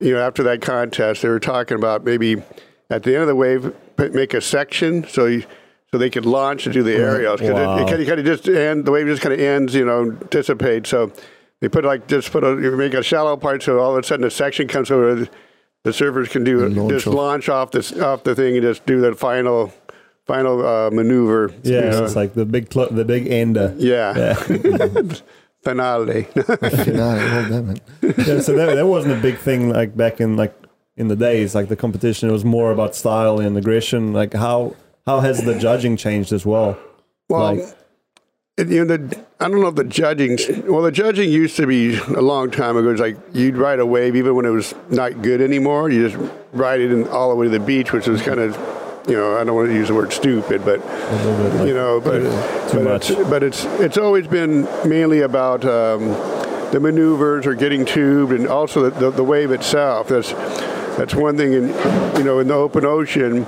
You 0.00 0.12
know, 0.14 0.20
after 0.20 0.42
that 0.44 0.60
contest, 0.60 1.22
they 1.22 1.28
were 1.28 1.40
talking 1.40 1.76
about 1.76 2.04
maybe 2.04 2.42
at 2.90 3.02
the 3.02 3.12
end 3.14 3.22
of 3.22 3.28
the 3.28 3.34
wave 3.36 3.74
make 3.98 4.34
a 4.34 4.40
section 4.40 5.06
so 5.08 5.24
you, 5.26 5.44
so 5.90 5.98
they 5.98 6.10
could 6.10 6.26
launch 6.26 6.66
and 6.66 6.72
do 6.74 6.82
the 6.82 6.94
aerials 6.94 7.40
because 7.40 7.54
Wow. 7.54 7.78
it, 7.86 8.00
it 8.00 8.06
kind 8.06 8.20
of 8.20 8.26
just 8.26 8.46
end 8.48 8.84
the 8.84 8.90
wave 8.92 9.06
just 9.06 9.22
kind 9.22 9.32
of 9.32 9.40
ends 9.40 9.74
you 9.74 9.84
know 9.84 10.10
dissipates. 10.10 10.90
So 10.90 11.12
they 11.60 11.68
put 11.68 11.84
like 11.84 12.06
just 12.08 12.30
put 12.30 12.44
a 12.44 12.48
you 12.60 12.70
make 12.76 12.94
a 12.94 13.02
shallow 13.02 13.36
part 13.36 13.62
so 13.62 13.78
all 13.80 13.96
of 13.96 14.04
a 14.04 14.06
sudden 14.06 14.24
a 14.26 14.30
section 14.30 14.68
comes 14.68 14.90
over. 14.90 15.14
The, 15.14 15.30
the 15.84 15.90
surfers 15.92 16.28
can 16.30 16.42
do 16.44 16.66
launch 16.68 16.90
just 16.90 17.06
off. 17.06 17.14
launch 17.14 17.48
off 17.48 17.70
this 17.70 17.92
off 17.98 18.24
the 18.24 18.34
thing 18.34 18.54
and 18.56 18.62
just 18.62 18.84
do 18.86 19.00
that 19.02 19.18
final 19.18 19.72
final 20.26 20.66
uh, 20.66 20.90
maneuver. 20.90 21.52
Yeah, 21.62 21.84
you 21.84 21.90
know. 21.90 22.04
it's 22.04 22.16
like 22.16 22.34
the 22.34 22.44
big 22.44 22.72
cl- 22.72 22.90
the 22.90 23.04
big 23.04 23.28
ender. 23.28 23.74
yeah, 23.78 24.36
Yeah. 24.48 25.02
finale. 25.66 26.22
Finale, 26.88 27.24
well 27.32 27.48
done, 27.50 27.66
man. 27.66 27.80
yeah, 28.02 28.40
so 28.46 28.50
that, 28.58 28.74
that 28.78 28.86
wasn't 28.86 29.12
a 29.18 29.20
big 29.28 29.36
thing 29.38 29.60
like 29.78 29.96
back 29.96 30.20
in 30.20 30.36
like 30.42 30.54
in 30.96 31.08
the 31.08 31.16
days 31.16 31.54
like 31.54 31.68
the 31.68 31.76
competition 31.84 32.28
it 32.28 32.32
was 32.32 32.44
more 32.44 32.70
about 32.72 32.94
style 32.94 33.38
and 33.40 33.56
aggression 33.62 34.12
like 34.20 34.32
how 34.32 34.74
how 35.06 35.20
has 35.20 35.36
the 35.44 35.54
judging 35.58 35.94
changed 35.96 36.32
as 36.32 36.44
well 36.46 36.78
Well, 37.28 37.42
like 37.56 37.58
it- 38.58 38.68
you 38.68 38.82
know, 38.84 38.96
the, 38.96 39.00
I 39.38 39.48
don't 39.50 39.60
know 39.60 39.68
if 39.68 39.74
the 39.74 39.84
judging. 39.84 40.38
Well, 40.72 40.80
the 40.82 40.90
judging 41.02 41.28
used 41.28 41.56
to 41.56 41.66
be 41.66 41.98
a 41.98 42.22
long 42.32 42.50
time 42.50 42.74
ago. 42.78 42.88
It's 42.90 43.02
like 43.02 43.18
you'd 43.34 43.58
ride 43.58 43.80
a 43.80 43.84
wave 43.84 44.16
even 44.16 44.34
when 44.34 44.46
it 44.46 44.54
was 44.60 44.74
not 44.88 45.20
good 45.20 45.42
anymore. 45.42 45.90
You 45.90 46.08
just 46.08 46.32
ride 46.54 46.80
it 46.80 46.90
in 46.90 47.06
all 47.08 47.28
the 47.28 47.34
way 47.36 47.44
to 47.46 47.50
the 47.58 47.60
beach, 47.72 47.92
which 47.92 48.06
was 48.08 48.22
kind 48.22 48.40
of, 48.40 48.56
you 49.08 49.16
know, 49.16 49.36
I 49.36 49.44
don't 49.44 49.54
want 49.54 49.68
to 49.68 49.74
use 49.74 49.88
the 49.88 49.94
word 49.94 50.12
stupid, 50.12 50.64
but 50.64 50.80
a 50.80 51.16
little 51.16 51.36
bit 51.36 51.54
like, 51.54 51.68
you 51.68 51.74
know, 51.74 52.00
but 52.00 52.22
but. 52.72 53.10
It's, 53.10 53.10
but 53.30 53.42
it's 53.42 53.64
it's 53.80 53.98
always 53.98 54.26
been 54.26 54.62
mainly 54.88 55.20
about 55.20 55.64
um, 55.64 56.08
the 56.72 56.80
maneuvers 56.80 57.46
or 57.46 57.54
getting 57.54 57.84
tubed, 57.84 58.32
and 58.32 58.48
also 58.48 58.90
the, 58.90 58.98
the, 58.98 59.10
the 59.10 59.24
wave 59.24 59.52
itself. 59.52 60.08
That's 60.08 60.32
that's 60.96 61.14
one 61.14 61.36
thing. 61.36 61.52
In 61.52 61.68
you 62.16 62.24
know, 62.24 62.40
in 62.40 62.48
the 62.48 62.54
open 62.54 62.84
ocean, 62.84 63.46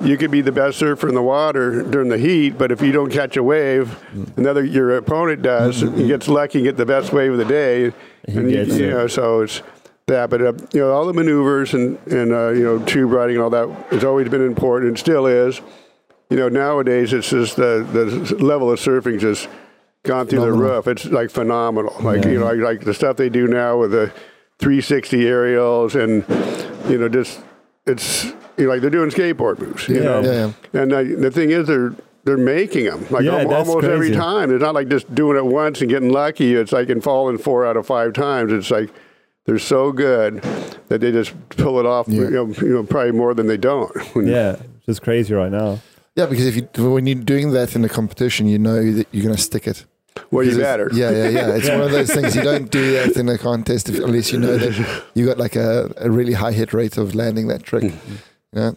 you 0.00 0.16
could 0.16 0.30
be 0.32 0.40
the 0.40 0.52
best 0.52 0.78
surfer 0.78 1.08
in 1.08 1.14
the 1.14 1.22
water 1.22 1.82
during 1.82 2.08
the 2.08 2.18
heat, 2.18 2.58
but 2.58 2.72
if 2.72 2.80
you 2.82 2.90
don't 2.90 3.10
catch 3.10 3.36
a 3.36 3.42
wave, 3.42 3.96
another 4.36 4.64
your 4.64 4.96
opponent 4.96 5.42
does. 5.42 5.80
He 5.80 6.08
gets 6.08 6.28
lucky, 6.28 6.58
and 6.58 6.64
get 6.64 6.76
the 6.76 6.86
best 6.86 7.12
wave 7.12 7.32
of 7.32 7.38
the 7.38 7.44
day, 7.44 7.92
and 8.26 8.50
you, 8.50 8.64
you 8.64 8.90
know, 8.90 9.06
so 9.06 9.42
it's. 9.42 9.62
That, 10.08 10.30
but 10.30 10.40
uh, 10.42 10.52
you 10.72 10.80
know, 10.80 10.90
all 10.92 11.06
the 11.06 11.12
maneuvers 11.12 11.74
and 11.74 11.98
and 12.10 12.32
uh, 12.32 12.48
you 12.50 12.64
know, 12.64 12.78
tube 12.84 13.10
riding 13.12 13.36
and 13.36 13.42
all 13.44 13.50
that 13.50 13.68
has 13.92 14.04
always 14.04 14.28
been 14.28 14.44
important 14.44 14.88
and 14.88 14.98
still 14.98 15.26
is 15.26 15.60
you 16.30 16.36
know, 16.36 16.48
nowadays 16.48 17.12
it's 17.12 17.30
just 17.30 17.56
the 17.56 17.86
the 17.92 18.34
level 18.44 18.70
of 18.70 18.78
surfing 18.78 19.18
just 19.20 19.48
gone 20.04 20.26
through 20.26 20.40
the 20.40 20.52
roof. 20.52 20.86
It's 20.86 21.04
like 21.06 21.30
phenomenal. 21.30 21.94
Like 22.00 22.24
you 22.24 22.38
know, 22.40 22.46
like, 22.52 22.58
like 22.58 22.80
the 22.84 22.94
stuff 22.94 23.16
they 23.16 23.28
do 23.28 23.46
now 23.46 23.78
with 23.78 23.90
the 23.92 24.12
360 24.58 25.26
aerials 25.26 25.94
and 25.94 26.24
you 26.88 26.98
know, 26.98 27.08
just 27.08 27.40
it's 27.86 28.24
you 28.24 28.34
know, 28.64 28.68
like 28.70 28.80
they're 28.80 28.90
doing 28.90 29.10
skateboard 29.10 29.58
moves. 29.58 29.88
You 29.88 29.96
Yeah. 29.96 30.02
know, 30.02 30.20
Yeah, 30.72 30.82
and 30.82 30.92
uh, 30.92 31.02
the 31.02 31.30
thing 31.30 31.50
is 31.50 31.66
they're 31.66 31.94
they're 32.24 32.36
making 32.36 32.84
them 32.86 33.06
like 33.10 33.24
Yeah, 33.24 33.38
al- 33.40 33.54
almost 33.54 33.84
every 33.86 34.10
time. 34.10 34.50
It's 34.52 34.62
not 34.62 34.74
like 34.74 34.88
just 34.88 35.14
doing 35.14 35.36
it 35.36 35.44
once 35.46 35.80
and 35.82 35.88
getting 35.90 36.10
lucky. 36.10 36.54
It's 36.54 36.72
like 36.72 36.88
and 36.90 37.02
falling 37.04 37.38
four 37.38 37.66
out 37.66 37.76
of 37.76 37.86
five 37.86 38.12
times. 38.14 38.52
It's 38.52 38.70
like 38.70 38.90
they're 39.48 39.58
so 39.58 39.92
good 39.92 40.42
that 40.88 41.00
they 41.00 41.10
just 41.10 41.32
pull 41.56 41.80
it 41.80 41.86
off. 41.86 42.06
Yeah. 42.06 42.20
You, 42.24 42.30
know, 42.30 42.46
you 42.60 42.68
know, 42.74 42.82
probably 42.84 43.12
more 43.12 43.32
than 43.32 43.46
they 43.46 43.56
don't. 43.56 43.90
yeah 44.16 44.56
it's 44.76 44.86
just 44.86 45.02
crazy 45.02 45.32
right 45.34 45.50
now 45.50 45.80
Yeah, 46.16 46.26
because 46.26 46.46
if 46.46 46.54
you 46.56 46.68
when 46.94 47.06
you're 47.06 47.24
doing 47.34 47.52
that 47.52 47.74
in 47.74 47.82
a 47.84 47.88
competition, 47.88 48.46
you 48.46 48.58
know 48.58 48.76
that 48.92 49.06
you're 49.10 49.24
going 49.24 49.34
to 49.36 49.40
stick 49.40 49.66
it. 49.66 49.86
Well, 50.30 50.44
you 50.44 50.50
Because 50.50 50.58
it's- 50.58 50.72
better. 50.72 50.88
Yeah, 50.92 51.10
yeah, 51.10 51.28
yeah. 51.38 51.56
It's 51.56 51.68
one 51.78 51.80
of 51.80 51.92
those 51.92 52.10
things 52.10 52.36
you 52.36 52.42
don't 52.42 52.70
do 52.70 52.92
that 52.96 53.16
in 53.16 53.28
a 53.28 53.38
contest 53.38 53.88
if, 53.88 53.96
unless 54.00 54.32
you 54.32 54.38
know 54.38 54.56
that 54.58 54.74
you 55.14 55.24
got 55.24 55.38
like 55.38 55.56
a, 55.56 55.90
a 55.96 56.10
really 56.10 56.34
high 56.34 56.52
hit 56.52 56.72
rate 56.72 56.98
of 56.98 57.14
landing 57.14 57.48
that 57.48 57.62
trick. 57.62 57.84
Mm-hmm. 57.84 58.12
You 58.52 58.60
know? 58.60 58.76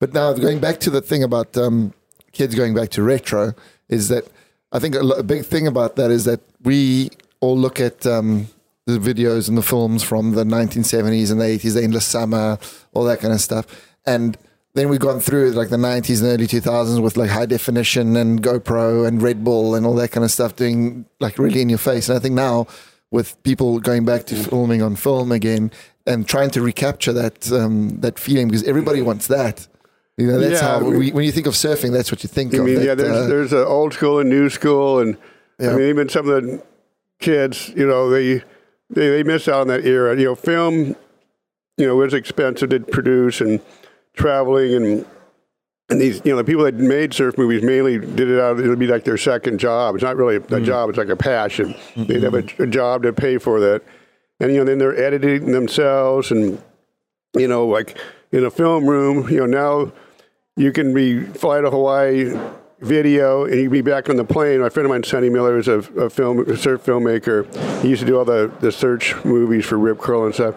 But 0.00 0.14
now 0.14 0.32
going 0.32 0.58
back 0.60 0.80
to 0.80 0.90
the 0.90 1.00
thing 1.00 1.22
about 1.22 1.56
um, 1.56 1.92
kids 2.32 2.54
going 2.54 2.74
back 2.74 2.88
to 2.96 3.02
retro 3.02 3.52
is 3.88 4.08
that 4.08 4.24
I 4.72 4.78
think 4.78 4.94
a, 4.94 5.02
lo- 5.10 5.18
a 5.18 5.22
big 5.22 5.44
thing 5.44 5.66
about 5.66 5.94
that 5.96 6.10
is 6.10 6.24
that 6.24 6.40
we 6.62 7.10
all 7.40 7.58
look 7.58 7.78
at 7.80 8.06
um, 8.06 8.48
the 8.92 8.98
videos 8.98 9.48
and 9.48 9.56
the 9.58 9.62
films 9.62 10.02
from 10.02 10.32
the 10.32 10.44
1970s 10.44 11.30
and 11.30 11.40
the 11.40 11.44
80s, 11.44 11.74
the 11.74 11.82
Endless 11.82 12.06
Summer, 12.06 12.58
all 12.94 13.04
that 13.04 13.20
kind 13.20 13.32
of 13.34 13.40
stuff, 13.40 13.66
and 14.06 14.36
then 14.74 14.88
we've 14.88 15.00
gone 15.00 15.18
through 15.20 15.50
like 15.52 15.70
the 15.70 15.76
90s 15.76 16.22
and 16.22 16.28
early 16.28 16.46
2000s 16.46 17.02
with 17.02 17.16
like 17.16 17.30
high 17.30 17.46
definition 17.46 18.16
and 18.16 18.42
GoPro 18.42 19.06
and 19.08 19.20
Red 19.20 19.42
Bull 19.42 19.74
and 19.74 19.84
all 19.84 19.94
that 19.94 20.12
kind 20.12 20.24
of 20.24 20.30
stuff 20.30 20.54
doing 20.56 21.04
like 21.20 21.38
really 21.38 21.60
in 21.62 21.68
your 21.68 21.78
face. 21.78 22.08
And 22.08 22.16
I 22.16 22.20
think 22.20 22.34
now 22.34 22.66
with 23.10 23.42
people 23.42 23.80
going 23.80 24.04
back 24.04 24.26
to 24.26 24.36
filming 24.36 24.82
on 24.82 24.94
film 24.94 25.32
again 25.32 25.72
and 26.06 26.28
trying 26.28 26.50
to 26.50 26.60
recapture 26.62 27.12
that 27.14 27.50
um, 27.50 27.98
that 28.02 28.18
feeling 28.18 28.46
because 28.48 28.62
everybody 28.64 29.02
wants 29.02 29.26
that. 29.28 29.66
You 30.16 30.26
know, 30.26 30.38
that's 30.38 30.60
Yeah, 30.62 30.78
how 30.80 30.84
we, 30.84 31.10
when 31.12 31.24
you 31.24 31.32
think 31.32 31.46
of 31.46 31.54
surfing, 31.54 31.92
that's 31.92 32.10
what 32.12 32.22
you 32.22 32.28
think 32.28 32.54
I 32.54 32.58
of. 32.58 32.64
that, 32.66 32.84
yeah, 32.84 32.94
there's 32.94 33.16
uh, 33.16 33.26
there's 33.26 33.52
an 33.52 33.64
old 33.64 33.94
school 33.94 34.20
and 34.20 34.28
new 34.30 34.48
school, 34.50 35.00
and 35.00 35.16
Yeah. 35.58 35.72
I 35.72 35.76
mean, 35.76 35.88
even 35.88 36.08
some 36.08 36.28
of 36.28 36.42
the 36.42 36.62
kids, 37.18 37.70
you 37.74 37.86
know, 37.86 38.10
they 38.10 38.42
they 38.90 39.08
they 39.10 39.22
miss 39.22 39.48
out 39.48 39.62
on 39.62 39.68
that 39.68 39.84
era. 39.86 40.16
You 40.18 40.26
know, 40.26 40.34
film, 40.34 40.96
you 41.76 41.86
know, 41.86 41.96
was 41.96 42.14
expensive 42.14 42.70
to 42.70 42.80
produce 42.80 43.40
and 43.40 43.60
traveling 44.14 44.74
and. 44.74 45.06
And 45.90 45.98
these, 45.98 46.20
you 46.22 46.32
know, 46.32 46.36
the 46.36 46.44
people 46.44 46.64
that 46.64 46.74
made 46.74 47.14
surf 47.14 47.38
movies 47.38 47.62
mainly 47.62 47.98
did 47.98 48.28
it 48.28 48.38
out. 48.38 48.52
Of 48.52 48.60
It 48.60 48.68
would 48.68 48.78
be 48.78 48.86
like 48.86 49.04
their 49.04 49.16
second 49.16 49.58
job. 49.58 49.94
It's 49.94 50.04
not 50.04 50.18
really 50.18 50.36
a, 50.36 50.40
Mm. 50.40 50.58
a 50.58 50.60
job; 50.60 50.90
it's 50.90 50.98
like 50.98 51.08
a 51.08 51.16
passion. 51.16 51.74
They'd 51.96 52.22
have 52.24 52.34
a, 52.34 52.44
a 52.58 52.66
job 52.66 53.04
to 53.04 53.12
pay 53.14 53.38
for 53.38 53.58
that, 53.60 53.80
and 54.38 54.52
you 54.52 54.58
know, 54.58 54.64
then 54.66 54.76
they're 54.76 54.94
editing 55.02 55.50
themselves, 55.50 56.30
and 56.30 56.62
you 57.34 57.48
know, 57.48 57.66
like 57.66 57.96
in 58.32 58.44
a 58.44 58.50
film 58.50 58.84
room, 58.86 59.30
you 59.30 59.38
know, 59.38 59.46
now 59.46 59.92
you 60.58 60.72
can 60.72 60.92
be 60.92 61.22
fly 61.22 61.62
to 61.62 61.70
Hawaii 61.70 62.38
video 62.80 63.44
and 63.44 63.54
he'd 63.54 63.68
be 63.68 63.80
back 63.80 64.08
on 64.08 64.16
the 64.16 64.24
plane. 64.24 64.60
My 64.60 64.68
friend 64.68 64.86
of 64.86 64.90
mine, 64.90 65.02
Sonny 65.02 65.28
Miller, 65.28 65.58
is 65.58 65.68
a, 65.68 65.78
a 65.78 66.10
film 66.10 66.38
a 66.48 66.56
surf 66.56 66.84
filmmaker. 66.84 67.46
He 67.82 67.88
used 67.88 68.00
to 68.00 68.06
do 68.06 68.18
all 68.18 68.24
the, 68.24 68.52
the 68.60 68.70
search 68.70 69.14
movies 69.24 69.66
for 69.66 69.78
Rip 69.78 69.98
Curl 69.98 70.26
and 70.26 70.34
stuff. 70.34 70.54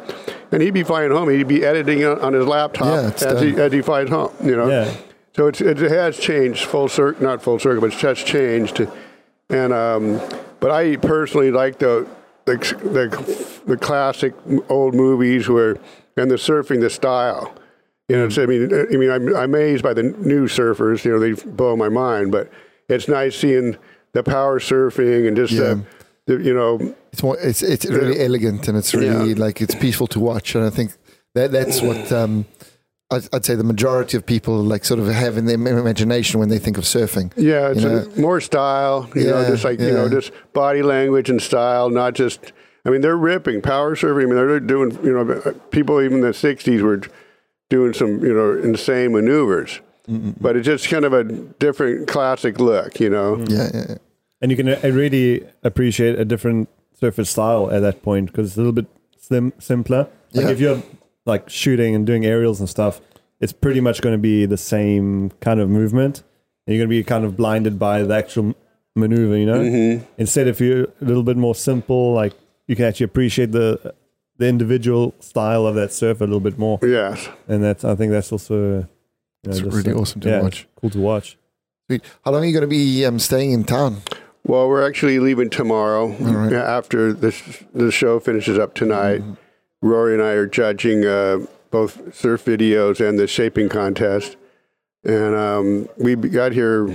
And 0.51 0.61
he'd 0.61 0.73
be 0.73 0.83
flying 0.83 1.11
home. 1.11 1.29
He'd 1.29 1.47
be 1.47 1.65
editing 1.65 2.05
on, 2.05 2.19
on 2.19 2.33
his 2.33 2.45
laptop 2.45 2.87
Yeah, 3.21 3.27
as, 3.27 3.41
he, 3.41 3.55
as 3.55 3.71
he 3.71 3.81
flies 3.81 4.09
home. 4.09 4.33
You 4.43 4.55
know. 4.55 4.69
Yeah. 4.69 4.93
So 5.35 5.47
it's, 5.47 5.61
it 5.61 5.77
has 5.77 6.17
changed 6.19 6.65
full 6.65 6.89
circle, 6.89 7.23
not 7.23 7.41
full 7.41 7.57
circle, 7.57 7.81
but 7.81 7.93
it's 7.93 8.01
just 8.01 8.25
changed. 8.25 8.85
And 9.49 9.73
um, 9.73 10.21
but 10.59 10.71
I 10.71 10.97
personally 10.97 11.51
like 11.51 11.79
the 11.79 12.07
the 12.45 12.57
the, 12.57 13.61
the 13.65 13.77
classic 13.77 14.33
old 14.69 14.93
movies 14.93 15.47
where 15.47 15.77
and 16.17 16.29
the 16.29 16.35
surfing, 16.35 16.81
the 16.81 16.89
style. 16.89 17.55
You 18.11 18.17
know, 18.17 18.25
it's, 18.25 18.37
I 18.37 18.45
mean, 18.45 18.63
I 18.93 18.97
mean, 19.01 19.09
I'm, 19.15 19.27
I'm 19.35 19.53
amazed 19.55 19.83
by 19.83 19.93
the 19.93 20.03
new 20.03 20.47
surfers. 20.47 21.05
You 21.05 21.11
know, 21.11 21.19
they 21.19 21.33
blow 21.33 21.75
my 21.75 21.89
mind. 21.89 22.31
But 22.31 22.51
it's 22.89 23.07
nice 23.07 23.35
seeing 23.37 23.77
the 24.13 24.23
power 24.23 24.59
surfing 24.59 25.27
and 25.27 25.35
just 25.37 25.53
Yeah. 25.53 25.75
the, 26.27 26.37
the, 26.37 26.43
you 26.43 26.53
know, 26.53 26.71
it's 27.13 27.23
more 27.23 27.37
it's 27.39 27.61
it's 27.61 27.85
really 27.85 28.19
elegant 28.19 28.67
and 28.67 28.77
it's 28.77 28.93
really 28.93 29.29
Yeah. 29.31 29.45
like 29.45 29.61
it's 29.61 29.75
peaceful 29.75 30.07
to 30.07 30.19
watch 30.19 30.55
and 30.55 30.63
i 30.63 30.69
think 30.69 30.89
that 31.35 31.51
that's 31.51 31.81
what 31.81 32.09
um 32.21 32.45
I'd, 33.13 33.27
I'd 33.33 33.43
say 33.45 33.55
the 33.55 33.65
majority 33.75 34.15
of 34.17 34.25
people 34.25 34.55
like 34.73 34.85
sort 34.85 34.99
of 35.01 35.07
have 35.07 35.37
in 35.37 35.45
their 35.45 35.55
imagination 35.55 36.39
when 36.39 36.47
they 36.49 36.59
think 36.59 36.77
of 36.77 36.85
surfing 36.85 37.31
yeah, 37.35 37.71
it's 37.71 37.81
You 37.83 37.89
a, 37.89 38.19
more 38.27 38.39
style. 38.41 39.09
You 39.15 39.25
know, 39.29 39.41
Yeah, 39.41 39.49
just 39.49 39.63
like 39.65 39.79
you 39.81 39.91
know, 39.97 40.07
just 40.09 40.31
body 40.53 40.81
language 40.83 41.29
and 41.29 41.41
style, 41.41 41.89
not 41.89 42.13
just. 42.13 42.39
I 42.85 42.89
mean, 42.89 43.01
they're 43.01 43.17
ripping 43.33 43.61
power 43.61 43.95
surfing. 43.95 44.23
I 44.23 44.27
mean, 44.27 44.35
they're 44.35 44.59
doing. 44.75 44.89
You 45.03 45.13
know, 45.13 45.25
people 45.71 46.01
even 46.01 46.17
in 46.19 46.21
the 46.31 46.33
'60s 46.47 46.81
were 46.81 47.01
doing 47.71 47.93
some 47.93 48.23
you 48.23 48.33
know 48.35 48.53
insane 48.61 49.13
maneuvers. 49.13 49.81
But 50.41 50.57
it's 50.57 50.65
just 50.65 50.89
kind 50.89 51.05
of 51.05 51.13
a 51.13 51.23
different 51.23 52.07
classic 52.07 52.59
look, 52.59 52.99
you 52.99 53.09
know. 53.09 53.37
yeah, 53.47 53.69
yeah, 53.73 53.85
yeah. 53.89 53.95
and 54.41 54.51
you 54.51 54.57
can 54.57 54.67
uh, 54.67 54.79
really 54.83 55.47
appreciate 55.63 56.19
a 56.19 56.25
different 56.25 56.67
surface 56.99 57.29
style 57.29 57.71
at 57.71 57.79
that 57.81 58.03
point 58.03 58.27
because 58.27 58.47
it's 58.49 58.57
a 58.57 58.59
little 58.59 58.73
bit 58.73 58.87
slim, 59.17 59.53
simpler. 59.57 60.07
Like 60.33 60.45
Yeah. 60.45 60.51
if 60.51 60.59
you're 60.59 60.83
like 61.25 61.49
shooting 61.49 61.95
and 61.95 62.05
doing 62.05 62.25
aerials 62.25 62.59
and 62.59 62.67
stuff, 62.67 62.99
it's 63.39 63.53
pretty 63.53 63.79
much 63.79 64.01
going 64.01 64.13
to 64.13 64.19
be 64.21 64.45
the 64.45 64.57
same 64.57 65.31
kind 65.39 65.59
of 65.61 65.69
movement, 65.69 66.23
and 66.67 66.75
you're 66.75 66.81
going 66.85 66.89
to 66.89 66.95
be 66.99 67.03
kind 67.05 67.23
of 67.23 67.37
blinded 67.37 67.79
by 67.79 68.03
the 68.03 68.13
actual 68.13 68.53
maneuver. 68.95 69.37
You 69.37 69.45
know, 69.45 69.61
Mm-hmm. 69.61 70.03
instead 70.17 70.47
if 70.47 70.59
you're 70.59 70.83
a 71.01 71.05
little 71.05 71.23
bit 71.23 71.37
more 71.37 71.55
simple, 71.55 72.11
like 72.13 72.33
you 72.67 72.75
can 72.75 72.85
actually 72.85 73.05
appreciate 73.05 73.51
the 73.53 73.93
the 74.41 74.47
individual 74.47 75.13
style 75.19 75.67
of 75.67 75.75
that 75.75 75.93
surf 75.93 76.19
a 76.19 76.23
little 76.25 76.39
bit 76.39 76.57
more, 76.57 76.79
Yes. 76.81 77.29
and 77.47 77.63
that's 77.63 77.85
I 77.85 77.95
think 77.95 78.11
that's 78.11 78.31
also. 78.31 78.55
You 79.43 79.49
know, 79.49 79.51
It's 79.51 79.61
really 79.61 79.93
awesome 79.93 80.21
to 80.21 80.29
yeah, 80.29 80.41
watch. 80.41 80.67
Cool 80.79 80.89
to 80.91 80.99
watch. 80.99 81.37
Sweet. 81.87 82.03
how 82.25 82.31
long 82.31 82.43
are 82.43 82.45
you 82.45 82.53
going 82.53 82.61
to 82.61 82.67
be 82.67 83.05
um, 83.05 83.19
staying 83.19 83.51
in 83.51 83.63
town 83.63 84.01
Well, 84.43 84.67
we're 84.69 84.87
actually 84.87 85.19
leaving 85.19 85.49
tomorrow 85.49 86.07
right. 86.07 86.51
Yeah, 86.51 86.63
after 86.77 87.13
this 87.13 87.63
the 87.73 87.91
show 87.91 88.19
finishes 88.19 88.57
up 88.57 88.73
tonight. 88.73 89.21
Mm-hmm. 89.21 89.87
Rory 89.87 90.13
and 90.13 90.23
I 90.23 90.31
are 90.41 90.47
judging 90.47 91.05
uh, 91.05 91.45
both 91.71 92.15
surf 92.15 92.45
videos 92.45 92.99
and 92.99 93.17
the 93.19 93.27
shaping 93.27 93.69
contest, 93.69 94.37
and 95.03 95.35
um, 95.35 95.89
we 95.97 96.15
got 96.15 96.51
here. 96.51 96.89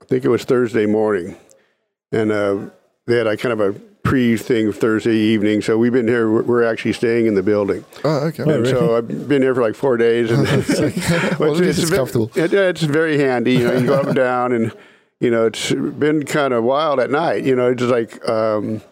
I 0.00 0.04
think 0.06 0.24
it 0.24 0.28
was 0.28 0.44
Thursday 0.44 0.86
morning, 0.86 1.36
and 2.12 2.30
uh, 2.32 2.70
they 3.06 3.16
had 3.18 3.26
a 3.26 3.36
kind 3.36 3.52
of 3.52 3.60
a 3.60 3.74
pre 4.12 4.36
thing 4.36 4.70
Thursday 4.72 5.16
evening. 5.16 5.62
So 5.62 5.78
we've 5.78 5.90
been 5.90 6.06
here. 6.06 6.30
We're 6.30 6.42
we're 6.42 6.64
actually 6.64 6.92
staying 6.92 7.24
in 7.24 7.34
the 7.34 7.42
building. 7.42 7.82
oh 8.04 8.26
okay 8.26 8.42
Oh, 8.42 8.50
And 8.50 8.58
really? 8.66 8.70
So 8.70 8.96
I've 8.98 9.26
been 9.26 9.40
here 9.40 9.54
for 9.54 9.62
like 9.62 9.74
four 9.74 9.96
days, 9.96 10.30
and 10.30 10.46
well, 11.40 11.50
at 11.54 11.56
least 11.56 11.78
it's 11.78 11.90
comfortable 11.90 12.30
It, 12.34 12.52
it's 12.52 12.82
very 12.82 13.18
handy. 13.18 13.54
You 13.54 13.64
know, 13.68 13.72
you 13.78 13.86
go 13.86 13.94
up 13.94 14.08
and 14.08 14.14
down, 14.14 14.52
and 14.52 14.70
you 15.18 15.30
know, 15.30 15.46
it's 15.46 15.72
been 15.72 16.26
kind 16.26 16.52
of 16.52 16.62
wild 16.62 17.00
at 17.00 17.10
night. 17.10 17.44
You 17.44 17.56
know, 17.56 17.70
it's 17.70 17.80
just 17.80 17.90
like, 17.90 18.28
um, 18.28 18.82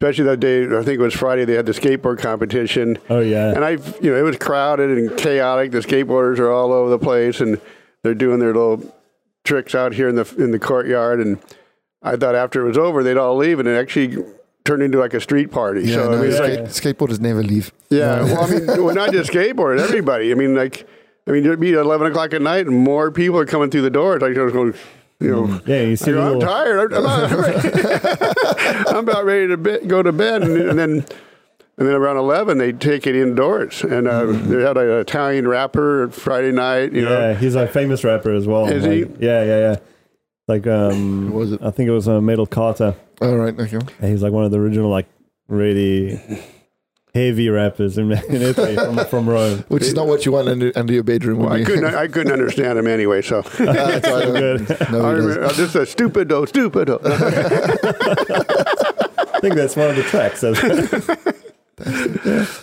especially 0.00 0.24
that 0.24 0.40
day. 0.40 0.64
I 0.64 0.82
think 0.82 0.98
it 1.00 1.02
was 1.02 1.12
Friday. 1.12 1.44
They 1.44 1.52
had 1.52 1.66
the 1.66 1.72
skateboard 1.72 2.18
competition. 2.20 2.96
Oh 3.10 3.20
yeah. 3.20 3.50
And 3.50 3.66
I, 3.66 3.72
you 3.72 4.10
know, 4.10 4.16
it 4.16 4.22
was 4.22 4.38
crowded 4.38 4.96
and 4.96 5.18
chaotic. 5.18 5.72
The 5.72 5.80
skateboarders 5.80 6.38
are 6.38 6.50
all 6.50 6.72
over 6.72 6.88
the 6.88 6.98
place, 6.98 7.42
and 7.42 7.60
they're 8.02 8.14
doing 8.14 8.38
their 8.38 8.54
little 8.54 8.96
tricks 9.44 9.74
out 9.74 9.92
here 9.92 10.08
in 10.08 10.14
the 10.14 10.34
in 10.38 10.50
the 10.50 10.58
courtyard. 10.58 11.20
And 11.20 11.40
I 12.02 12.16
thought 12.16 12.34
after 12.34 12.64
it 12.64 12.68
was 12.68 12.78
over, 12.78 13.02
they'd 13.02 13.18
all 13.18 13.36
leave, 13.36 13.58
and 13.58 13.68
it 13.68 13.76
actually 13.76 14.24
turned 14.64 14.82
into 14.82 14.98
like 14.98 15.14
a 15.14 15.20
street 15.20 15.50
party. 15.50 15.82
Yeah, 15.82 15.94
so 15.94 16.10
no, 16.10 16.16
I 16.16 16.20
mean, 16.20 16.28
it's 16.28 16.36
skate, 16.36 16.60
like, 16.60 16.98
skateboarders 16.98 17.20
never 17.20 17.42
leave. 17.42 17.72
yeah. 17.90 18.22
Well, 18.22 18.44
I 18.44 18.50
mean, 18.50 18.66
well, 18.66 18.94
not 18.94 19.12
just 19.12 19.30
skateboard, 19.30 19.80
everybody. 19.80 20.30
I 20.30 20.34
mean, 20.34 20.54
like, 20.54 20.86
I 21.26 21.32
mean, 21.32 21.44
it'd 21.44 21.60
be 21.60 21.72
eleven 21.72 22.06
o'clock 22.08 22.32
at 22.34 22.42
night, 22.42 22.66
and 22.66 22.76
more 22.76 23.10
people 23.10 23.38
are 23.38 23.46
coming 23.46 23.70
through 23.70 23.82
the 23.82 23.90
doors. 23.90 24.22
Like, 24.22 24.36
I 24.36 24.42
was 24.42 24.52
going, 24.52 24.74
you 25.20 25.30
know. 25.30 25.60
yeah, 25.66 25.82
you 25.82 25.96
see 25.96 26.10
I 26.10 26.14
the 26.14 26.20
go, 26.20 26.26
I'm 26.26 26.38
little, 26.38 26.40
tired. 26.42 26.94
I'm, 26.94 27.06
I'm, 27.06 27.30
not, 27.30 28.88
I'm 28.88 28.96
about 29.08 29.24
ready 29.24 29.48
to 29.48 29.56
be, 29.56 29.78
go 29.86 30.02
to 30.02 30.12
bed, 30.12 30.42
and, 30.42 30.56
and 30.56 30.78
then 30.78 31.04
and 31.78 31.88
then 31.88 31.94
around 31.94 32.16
eleven 32.16 32.58
they 32.58 32.72
take 32.72 33.06
it 33.06 33.16
indoors, 33.16 33.82
and 33.82 34.06
uh, 34.06 34.26
they 34.26 34.62
had 34.62 34.76
an 34.76 34.90
Italian 35.00 35.48
rapper 35.48 36.08
Friday 36.10 36.52
night. 36.52 36.92
You 36.92 37.02
yeah, 37.02 37.08
know, 37.08 37.34
he's 37.34 37.54
a 37.54 37.66
famous 37.66 38.04
rapper 38.04 38.32
as 38.34 38.46
well. 38.46 38.66
Is 38.66 38.86
like, 38.86 38.92
he? 38.92 39.26
Yeah, 39.26 39.44
yeah, 39.44 39.58
yeah. 39.58 39.76
Like 40.48 40.66
um, 40.66 41.32
was 41.32 41.52
it? 41.52 41.62
I 41.62 41.70
think 41.70 41.88
it 41.88 41.92
was 41.92 42.08
uh, 42.08 42.20
Metal 42.20 42.46
Carter. 42.46 42.94
All 43.22 43.36
right, 43.36 43.58
okay. 43.58 43.78
And 44.00 44.10
he's 44.10 44.22
like 44.22 44.32
one 44.32 44.44
of 44.44 44.50
the 44.50 44.58
original, 44.58 44.90
like 44.90 45.06
really 45.48 46.18
heavy 47.14 47.48
rappers 47.50 47.98
in, 47.98 48.10
in 48.12 48.42
Italy 48.42 48.74
from, 48.74 49.04
from 49.06 49.28
Rome. 49.28 49.64
Which 49.68 49.82
is 49.84 49.94
not 49.94 50.06
what 50.06 50.24
you 50.26 50.32
want 50.32 50.48
under, 50.48 50.72
under 50.74 50.92
your 50.92 51.02
bedroom. 51.04 51.38
well, 51.40 51.52
I 51.52 51.58
you- 51.58 51.66
couldn't 51.66 51.84
I 51.94 52.08
couldn't 52.08 52.32
understand 52.32 52.78
him 52.78 52.86
anyway. 52.86 53.22
So 53.22 53.42
That's 53.58 54.08
why 54.08 54.22
I 54.22 54.26
Good. 54.26 54.68
no, 54.90 55.04
I 55.04 55.12
remember, 55.12 55.44
uh, 55.44 55.48
this 55.52 55.74
is 55.74 55.76
a 55.76 55.86
stupido, 55.86 56.46
stupido. 56.46 56.98
I 59.34 59.40
think 59.40 59.54
that's 59.56 59.76
one 59.76 59.90
of 59.90 59.96
the 59.96 60.02
tracks. 60.04 60.42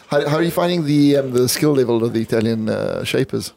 How, 0.10 0.28
how 0.30 0.38
are 0.38 0.44
you 0.44 0.52
finding 0.52 0.86
the 0.86 1.18
um, 1.18 1.32
the 1.32 1.48
skill 1.50 1.74
level 1.74 2.04
of 2.04 2.14
the 2.14 2.22
Italian 2.22 2.70
uh, 2.70 3.04
shapers? 3.04 3.54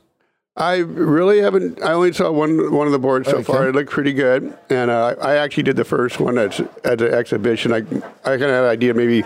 I 0.55 0.77
really 0.79 1.41
haven't. 1.41 1.83
I 1.83 1.93
only 1.93 2.13
saw 2.13 2.31
one 2.31 2.73
one 2.73 2.87
of 2.87 2.93
the 2.93 2.99
boards 2.99 3.29
so 3.29 3.37
Okay. 3.37 3.45
far. 3.45 3.69
It 3.69 3.75
looked 3.75 3.91
pretty 3.91 4.13
good, 4.13 4.57
and 4.69 4.91
uh, 4.91 5.15
I 5.21 5.37
actually 5.37 5.63
did 5.63 5.77
the 5.77 5.85
first 5.85 6.21
one 6.21 6.37
at 6.37 6.61
at 6.85 6.99
the 6.99 7.11
exhibition. 7.11 7.73
I 7.73 7.79
I 7.79 7.81
kind 7.83 8.43
of 8.43 8.51
had 8.51 8.65
an 8.65 8.71
idea 8.71 8.93
maybe 8.93 9.25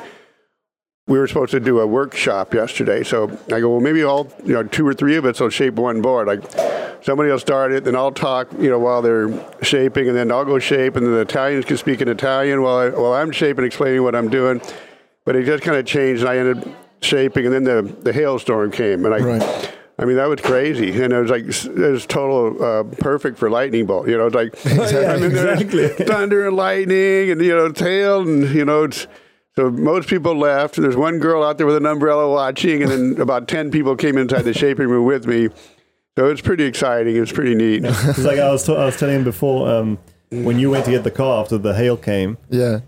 we 1.08 1.18
were 1.18 1.26
supposed 1.26 1.50
to 1.52 1.60
do 1.60 1.80
a 1.80 1.86
workshop 1.86 2.54
yesterday, 2.54 3.02
so 3.02 3.36
I 3.52 3.58
go 3.60 3.70
well 3.70 3.80
maybe 3.80 4.04
all 4.04 4.32
you 4.44 4.52
know 4.54 4.62
two 4.62 4.86
or 4.86 4.94
three 4.94 5.16
of 5.16 5.24
us 5.24 5.40
will 5.40 5.50
shape 5.50 5.74
one 5.74 6.00
board. 6.00 6.28
Like 6.28 6.42
somebody 7.02 7.28
will 7.30 7.40
start 7.40 7.72
it, 7.72 7.82
then 7.82 7.96
I'll 7.96 8.12
talk 8.12 8.52
you 8.60 8.70
know 8.70 8.78
while 8.78 9.02
they're 9.02 9.28
shaping, 9.64 10.06
and 10.06 10.16
then 10.16 10.30
I'll 10.30 10.44
go 10.44 10.60
shape, 10.60 10.94
and 10.94 11.04
then 11.04 11.12
the 11.14 11.20
Italians 11.22 11.64
can 11.64 11.76
speak 11.76 12.00
in 12.00 12.08
Italian 12.08 12.62
while 12.62 12.76
I, 12.78 12.88
while 12.90 13.14
I'm 13.14 13.32
shaping, 13.32 13.64
explaining 13.64 14.04
what 14.04 14.14
I'm 14.14 14.28
doing. 14.30 14.60
But 15.24 15.34
it 15.34 15.44
just 15.44 15.64
kind 15.64 15.76
of 15.76 15.86
changed, 15.86 16.22
and 16.22 16.28
I 16.30 16.36
ended 16.38 16.72
shaping, 17.02 17.46
and 17.46 17.52
then 17.54 17.64
the 17.64 17.82
the 17.82 18.12
hailstorm 18.12 18.70
came, 18.70 19.04
and 19.04 19.12
I. 19.12 19.18
Right. 19.18 19.72
I 19.98 20.04
mean, 20.04 20.16
that 20.16 20.28
was 20.28 20.40
crazy, 20.42 20.90
and 21.02 21.12
it 21.12 21.20
was 21.20 21.30
like 21.30 21.44
it 21.44 21.90
was 21.90 22.04
total 22.04 22.62
uh, 22.62 22.82
perfect 22.98 23.38
for 23.38 23.48
lightning 23.48 23.86
bolt. 23.86 24.08
You 24.08 24.18
know, 24.18 24.26
it's 24.26 24.34
like 24.34 24.54
yeah, 24.92 25.12
I 25.12 25.16
mean, 25.16 25.30
exactly. 25.30 25.88
thunder 26.04 26.46
and 26.46 26.56
lightning, 26.56 27.30
and 27.30 27.40
you 27.40 27.54
know, 27.56 27.72
tail, 27.72 28.20
and 28.20 28.54
you 28.54 28.64
know, 28.66 28.84
it's 28.84 29.06
so 29.56 29.70
most 29.70 30.08
people 30.08 30.36
left. 30.36 30.76
And 30.76 30.84
there's 30.84 30.96
one 30.96 31.18
girl 31.18 31.42
out 31.42 31.56
there 31.56 31.66
with 31.66 31.76
an 31.76 31.86
umbrella 31.86 32.30
watching, 32.30 32.82
and 32.82 32.90
then 32.90 33.16
about 33.20 33.48
ten 33.48 33.70
people 33.70 33.96
came 33.96 34.18
inside 34.18 34.42
the 34.42 34.52
shaping 34.52 34.88
room 34.88 35.06
with 35.06 35.26
me. 35.26 35.48
So 36.18 36.26
it's 36.26 36.42
pretty 36.42 36.64
exciting. 36.64 37.16
It's 37.16 37.32
pretty 37.32 37.54
neat. 37.54 37.84
It's 37.84 38.18
like 38.18 38.38
I 38.38 38.50
was, 38.50 38.64
t- 38.64 38.74
I 38.74 38.86
was 38.86 38.96
telling 38.98 39.16
him 39.16 39.24
before 39.24 39.68
um, 39.68 39.98
when 40.30 40.58
you 40.58 40.70
went 40.70 40.86
to 40.86 40.90
get 40.90 41.04
the 41.04 41.10
car 41.10 41.42
after 41.42 41.58
the 41.58 41.74
hail 41.74 41.96
came. 41.96 42.38
Yeah. 42.48 42.80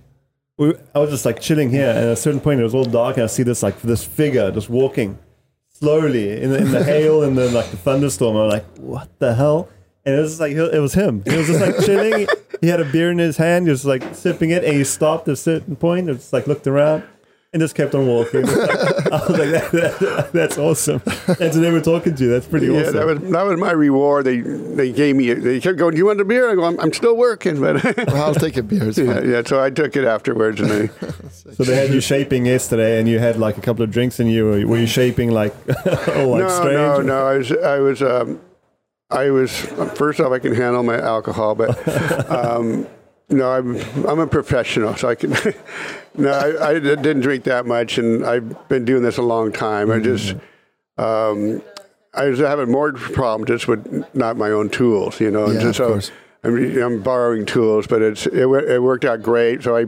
We, 0.56 0.74
I 0.94 0.98
was 0.98 1.10
just 1.10 1.24
like 1.24 1.40
chilling 1.40 1.70
here, 1.70 1.88
and 1.88 1.98
at 1.98 2.08
a 2.08 2.16
certain 2.16 2.40
point 2.40 2.60
it 2.60 2.64
was 2.64 2.74
all 2.74 2.84
dark, 2.84 3.16
and 3.16 3.24
I 3.24 3.26
see 3.28 3.42
this 3.42 3.62
like 3.62 3.80
this 3.80 4.04
figure 4.04 4.50
just 4.50 4.68
walking 4.68 5.18
slowly 5.78 6.40
in 6.42 6.50
the, 6.50 6.58
in 6.58 6.70
the 6.72 6.82
hail 6.82 7.22
and 7.22 7.36
the 7.36 7.50
like 7.50 7.70
the 7.70 7.76
thunderstorm. 7.76 8.36
I'm 8.36 8.48
like, 8.48 8.66
what 8.78 9.08
the 9.18 9.34
hell? 9.34 9.68
And 10.04 10.14
it 10.14 10.18
was 10.20 10.32
just 10.32 10.40
like 10.40 10.52
it 10.52 10.80
was 10.80 10.94
him. 10.94 11.22
He 11.26 11.36
was 11.36 11.46
just 11.46 11.60
like 11.60 11.78
chilling. 11.84 12.26
He 12.60 12.68
had 12.68 12.80
a 12.80 12.84
beer 12.84 13.10
in 13.10 13.18
his 13.18 13.36
hand. 13.36 13.66
He 13.66 13.70
was 13.70 13.84
like 13.84 14.14
sipping 14.14 14.50
it, 14.50 14.64
and 14.64 14.74
he 14.74 14.84
stopped 14.84 15.28
at 15.28 15.32
a 15.32 15.36
certain 15.36 15.76
point. 15.76 16.08
And 16.08 16.18
just 16.18 16.32
like 16.32 16.46
looked 16.46 16.66
around. 16.66 17.04
And 17.50 17.60
just 17.62 17.74
kept 17.74 17.94
on 17.94 18.06
walking. 18.06 18.44
I 18.46 18.50
was 18.50 19.30
like, 19.30 19.50
that, 19.50 19.68
that, 19.72 20.30
"That's 20.34 20.58
awesome!" 20.58 21.00
And 21.40 21.50
so 21.54 21.60
they 21.60 21.70
were 21.70 21.80
talking 21.80 22.14
to 22.14 22.24
you. 22.24 22.28
That's 22.28 22.46
pretty 22.46 22.66
Yeah, 22.66 22.80
awesome. 22.82 22.94
that 22.96 23.06
was 23.06 23.18
that 23.20 23.42
was 23.46 23.58
my 23.58 23.70
reward. 23.70 24.26
They 24.26 24.40
they 24.40 24.92
gave 24.92 25.16
me. 25.16 25.32
They 25.32 25.58
kept 25.58 25.78
going. 25.78 25.92
Do 25.92 25.96
you 25.96 26.04
want 26.04 26.20
a 26.20 26.26
beer? 26.26 26.50
I 26.50 26.54
go. 26.54 26.64
I'm, 26.64 26.78
I'm 26.78 26.92
still 26.92 27.16
working, 27.16 27.58
but 27.58 27.82
I'll 28.10 28.34
take 28.34 28.58
a 28.58 28.62
beer. 28.62 28.90
Yeah, 28.90 29.22
yeah. 29.22 29.42
So 29.46 29.62
I 29.62 29.70
took 29.70 29.96
it 29.96 30.04
afterwards, 30.04 30.60
and 30.60 30.70
I. 30.70 30.90
So 31.54 31.64
they 31.64 31.74
had 31.74 31.88
you 31.94 32.00
shaping 32.02 32.44
yesterday, 32.44 33.00
and 33.00 33.08
you 33.08 33.18
had 33.18 33.36
like 33.38 33.56
a 33.56 33.62
couple 33.62 33.82
of 33.82 33.90
drinks, 33.90 34.20
and 34.20 34.30
you 34.30 34.44
were, 34.44 34.66
were 34.66 34.78
you 34.78 34.86
shaping 34.86 35.30
like 35.30 35.54
all 36.14 36.28
like 36.32 36.42
no, 36.42 36.48
strange? 36.50 36.74
no, 36.76 37.00
no. 37.00 37.26
I 37.26 37.38
was, 37.38 37.50
I 37.50 37.78
was, 37.78 38.02
um, 38.02 38.40
I 39.10 39.30
was. 39.30 39.50
First 39.96 40.20
off, 40.20 40.32
I 40.32 40.38
can 40.38 40.54
handle 40.54 40.82
my 40.82 40.98
alcohol, 41.00 41.54
but 41.54 41.70
um, 42.30 42.86
no, 43.28 43.50
I'm, 43.50 43.76
I'm 44.06 44.18
a 44.20 44.26
professional, 44.26 44.96
so 44.96 45.08
I 45.08 45.14
can. 45.14 45.30
no, 46.14 46.30
I, 46.30 46.70
I 46.70 46.74
didn't 46.78 47.20
drink 47.20 47.44
that 47.44 47.66
much, 47.66 47.98
and 47.98 48.24
I've 48.24 48.68
been 48.68 48.84
doing 48.84 49.02
this 49.02 49.18
a 49.18 49.22
long 49.22 49.52
time. 49.52 49.90
I 49.90 49.98
just, 49.98 50.34
um, 50.96 51.62
I 52.14 52.26
was 52.26 52.38
having 52.38 52.70
more 52.70 52.92
problems 52.92 53.48
just 53.48 53.68
with 53.68 54.04
not 54.14 54.36
my 54.36 54.50
own 54.50 54.70
tools, 54.70 55.20
you 55.20 55.30
know. 55.30 55.50
Yeah, 55.50 55.68
of 55.68 55.76
so 55.76 55.88
course. 55.88 56.10
I 56.44 56.48
mean, 56.48 56.80
I'm 56.80 57.02
borrowing 57.02 57.44
tools, 57.44 57.86
but 57.86 58.00
it's 58.00 58.26
it, 58.26 58.46
it 58.46 58.82
worked 58.82 59.04
out 59.04 59.22
great. 59.22 59.62
So 59.62 59.76
I, 59.76 59.86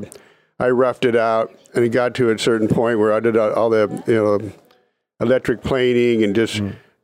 I 0.59 0.70
roughed 0.70 1.05
it 1.05 1.16
out, 1.16 1.57
and 1.74 1.85
it 1.85 1.90
got 1.90 2.14
to 2.16 2.31
a 2.31 2.38
certain 2.38 2.68
point 2.68 2.98
where 2.98 3.12
I 3.12 3.20
did 3.20 3.37
all 3.37 3.70
the 3.70 4.03
you 4.07 4.14
know 4.14 4.53
electric 5.20 5.62
planing 5.62 6.24
and 6.24 6.35
just 6.35 6.61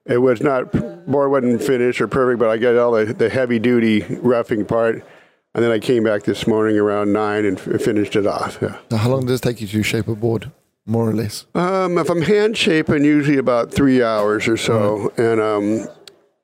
it 0.06 0.18
was 0.18 0.40
not 0.40 0.72
board 1.06 1.30
wasn't 1.30 1.62
finished 1.62 2.00
or 2.00 2.08
perfect, 2.08 2.38
but 2.38 2.48
I 2.48 2.58
got 2.58 2.76
all 2.76 2.92
the, 2.92 3.12
the 3.12 3.28
heavy 3.28 3.58
duty 3.58 4.02
roughing 4.20 4.64
part, 4.64 5.04
and 5.56 5.64
then 5.64 5.72
I 5.72 5.78
came 5.80 6.04
back 6.04 6.22
this 6.22 6.46
morning 6.46 6.78
around 6.78 7.12
nine 7.12 7.44
and 7.46 7.58
f- 7.58 7.80
finished 7.82 8.14
it 8.14 8.26
off. 8.26 8.58
Yeah. 8.62 8.76
Now, 8.90 8.98
how 8.98 9.08
long 9.10 9.26
does 9.26 9.40
it 9.40 9.42
take 9.42 9.60
you 9.60 9.66
to 9.66 9.82
shape 9.82 10.06
a 10.06 10.14
board, 10.14 10.52
more 10.84 11.08
or 11.08 11.14
less? 11.14 11.46
Um, 11.54 11.98
if 11.98 12.08
I'm 12.10 12.22
hand 12.22 12.56
shaping, 12.56 13.04
usually 13.04 13.38
about 13.38 13.72
three 13.72 14.02
hours 14.02 14.46
or 14.46 14.56
so, 14.58 15.10
and 15.16 15.40
um, 15.40 15.88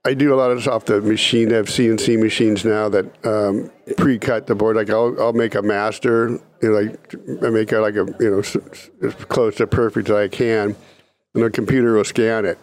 I 0.04 0.14
do 0.14 0.34
a 0.34 0.36
lot 0.36 0.50
of 0.50 0.56
this 0.56 0.66
off 0.66 0.86
the 0.86 1.00
machine. 1.00 1.50
They 1.50 1.56
have 1.56 1.66
CNC 1.66 2.18
machines 2.20 2.64
now 2.64 2.88
that 2.88 3.04
um, 3.26 3.70
pre-cut 3.98 4.46
the 4.48 4.54
board. 4.56 4.74
Like 4.76 4.90
I'll, 4.90 5.14
I'll 5.20 5.32
make 5.34 5.54
a 5.54 5.62
master, 5.62 6.30
you 6.30 6.70
know, 6.70 6.70
like 6.80 7.14
I 7.44 7.50
make 7.50 7.70
it 7.70 7.80
like 7.80 7.94
a 7.96 8.06
you 8.18 8.30
know 8.30 8.38
s- 8.40 8.56
s- 8.56 8.90
as 9.02 9.14
close 9.26 9.56
to 9.56 9.66
perfect 9.66 10.08
as 10.10 10.16
I 10.16 10.26
can, 10.28 10.74
and 11.34 11.42
the 11.44 11.50
computer 11.50 11.92
will 11.94 12.04
scan 12.04 12.46
it. 12.46 12.58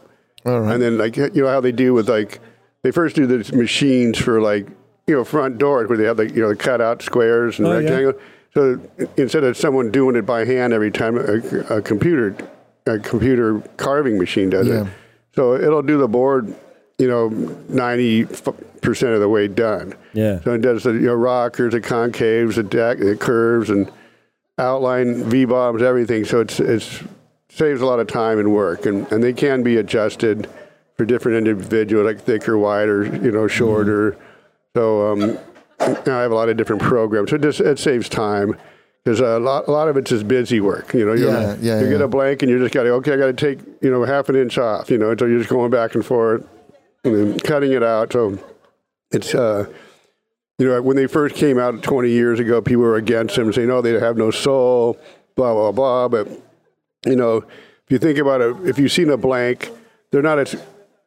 All 0.45 0.61
right. 0.61 0.73
And 0.73 0.81
then 0.81 0.97
like 0.97 1.15
you 1.15 1.29
know 1.35 1.47
how 1.47 1.61
they 1.61 1.71
do 1.71 1.93
with 1.93 2.09
like 2.09 2.39
they 2.81 2.91
first 2.91 3.15
do 3.15 3.27
the 3.27 3.55
machines 3.55 4.17
for 4.17 4.41
like 4.41 4.67
you 5.09 5.15
know 5.15 5.23
front 5.25 5.57
doors 5.57 5.89
where 5.89 5.97
they 5.97 6.05
have 6.05 6.19
like 6.19 6.33
you 6.35 6.41
know 6.41 6.49
the 6.49 6.55
cutout 6.55 7.01
squares 7.01 7.57
and 7.57 7.67
Oh, 7.67 7.79
yeah. 7.79 8.11
So 8.53 8.79
instead 9.17 9.43
of 9.43 9.57
someone 9.57 9.91
doing 9.91 10.15
it 10.15 10.23
by 10.23 10.43
hand 10.45 10.73
every 10.73 10.89
time, 10.91 11.17
a, 11.17 11.77
a 11.77 11.81
computer 11.81 12.35
a 12.85 12.97
computer 12.99 13.61
carving 13.77 14.17
machine 14.17 14.49
does 14.49 14.67
Yeah. 14.67 14.85
it. 14.85 14.87
So 15.35 15.55
it'll 15.55 15.83
do 15.83 15.97
the 15.97 16.07
board, 16.07 16.53
you 16.97 17.07
know, 17.07 17.29
ninety 17.69 18.25
percent 18.81 19.13
of 19.13 19.19
the 19.19 19.29
way 19.29 19.47
done. 19.47 19.93
Yeah. 20.13 20.39
So 20.41 20.53
it 20.53 20.61
does 20.61 20.83
the 20.83 20.93
you 20.93 21.07
know 21.07 21.15
rockers, 21.15 21.73
the 21.73 21.81
concaves, 21.81 22.55
the 22.55 22.63
deck, 22.63 22.99
the 22.99 23.15
curves, 23.15 23.69
and 23.69 23.91
outline 24.57 25.23
V 25.25 25.45
bottoms, 25.45 25.81
everything. 25.81 26.25
So 26.25 26.39
it's 26.41 26.59
it's 26.59 27.03
saves 27.49 27.81
a 27.81 27.85
lot 27.85 27.99
of 27.99 28.07
time 28.07 28.39
and 28.39 28.53
work, 28.53 28.85
and, 28.85 29.11
and 29.11 29.23
they 29.23 29.33
can 29.33 29.63
be 29.63 29.77
adjusted 29.77 30.47
for 30.97 31.05
different 31.05 31.37
individuals, 31.37 32.05
like 32.05 32.21
thicker, 32.23 32.57
wider, 32.57 33.05
you 33.05 33.31
know, 33.31 33.45
mm-hmm. 33.45 33.47
shorter. 33.47 34.17
So 34.75 35.11
um, 35.11 35.37
I 35.79 36.21
have 36.21 36.31
a 36.31 36.35
lot 36.35 36.49
of 36.49 36.57
different 36.57 36.81
programs. 36.81 37.29
So 37.31 37.35
it 37.37 37.41
just 37.41 37.59
it 37.61 37.79
saves 37.79 38.09
time. 38.09 38.55
Because 39.03 39.21
a 39.21 39.39
lot, 39.39 39.67
a 39.67 39.71
lot 39.71 39.87
of 39.87 39.95
it's 39.95 40.09
just 40.09 40.27
busy 40.27 40.59
work, 40.59 40.93
you 40.93 41.05
know. 41.05 41.13
You, 41.13 41.29
Yeah, 41.29 41.55
yeah, 41.61 41.79
you 41.79 41.85
yeah. 41.85 41.91
get 41.93 42.01
a 42.01 42.07
blank 42.07 42.41
and 42.43 42.51
you 42.51 42.59
just 42.59 42.73
got 42.73 42.83
to 42.83 42.89
okay. 42.95 43.13
I 43.13 43.17
got 43.17 43.27
to 43.27 43.33
take 43.33 43.59
you 43.81 43.89
know 43.89 44.03
half 44.03 44.27
an 44.29 44.35
inch 44.35 44.57
off, 44.57 44.91
you 44.91 44.97
know. 44.97 45.15
So 45.17 45.25
you're 45.25 45.39
just 45.39 45.49
going 45.49 45.71
back 45.71 45.95
and 45.95 46.05
forth 46.05 46.45
and 47.03 47.15
then 47.15 47.39
cutting 47.39 47.71
it 47.71 47.81
out. 47.81 48.11
So 48.11 48.37
it's 49.11 49.33
uh, 49.33 49.71
you 50.57 50.67
know, 50.67 50.81
when 50.81 50.97
they 50.97 51.07
first 51.07 51.35
came 51.35 51.57
out 51.57 51.81
20 51.81 52.09
years 52.09 52.39
ago, 52.41 52.61
people 52.61 52.83
were 52.83 52.97
against 52.97 53.37
them, 53.37 53.51
saying, 53.53 53.71
"Oh, 53.71 53.81
they 53.81 53.93
have 53.93 54.17
no 54.17 54.31
soul," 54.31 54.99
blah 55.35 55.53
blah 55.53 55.71
blah. 55.71 56.09
But 56.09 56.27
you 57.05 57.15
know, 57.15 57.37
if 57.37 57.45
you 57.89 57.97
think 57.99 58.19
about 58.19 58.41
it, 58.41 58.67
if 58.67 58.77
you've 58.77 58.91
seen 58.91 59.09
a 59.09 59.17
blank, 59.17 59.71
they're 60.11 60.21
not 60.21 60.39
a, 60.39 60.59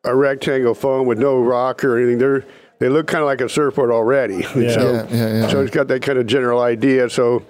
a 0.04 0.16
rectangle 0.16 0.74
foam 0.74 1.06
with 1.06 1.18
no 1.18 1.38
rock 1.40 1.84
or 1.84 1.98
anything. 1.98 2.16
They're 2.18 2.44
they 2.82 2.88
look 2.88 3.06
kind 3.06 3.22
of 3.22 3.26
like 3.26 3.40
a 3.40 3.48
surfboard 3.48 3.92
already. 3.92 4.42
So, 4.42 4.58
Yeah, 4.58 5.06
yeah, 5.08 5.32
yeah. 5.42 5.48
so 5.48 5.60
it's 5.62 5.70
got 5.70 5.86
that 5.88 6.02
kind 6.02 6.18
of 6.18 6.26
general 6.26 6.60
idea. 6.60 7.08
So 7.08 7.44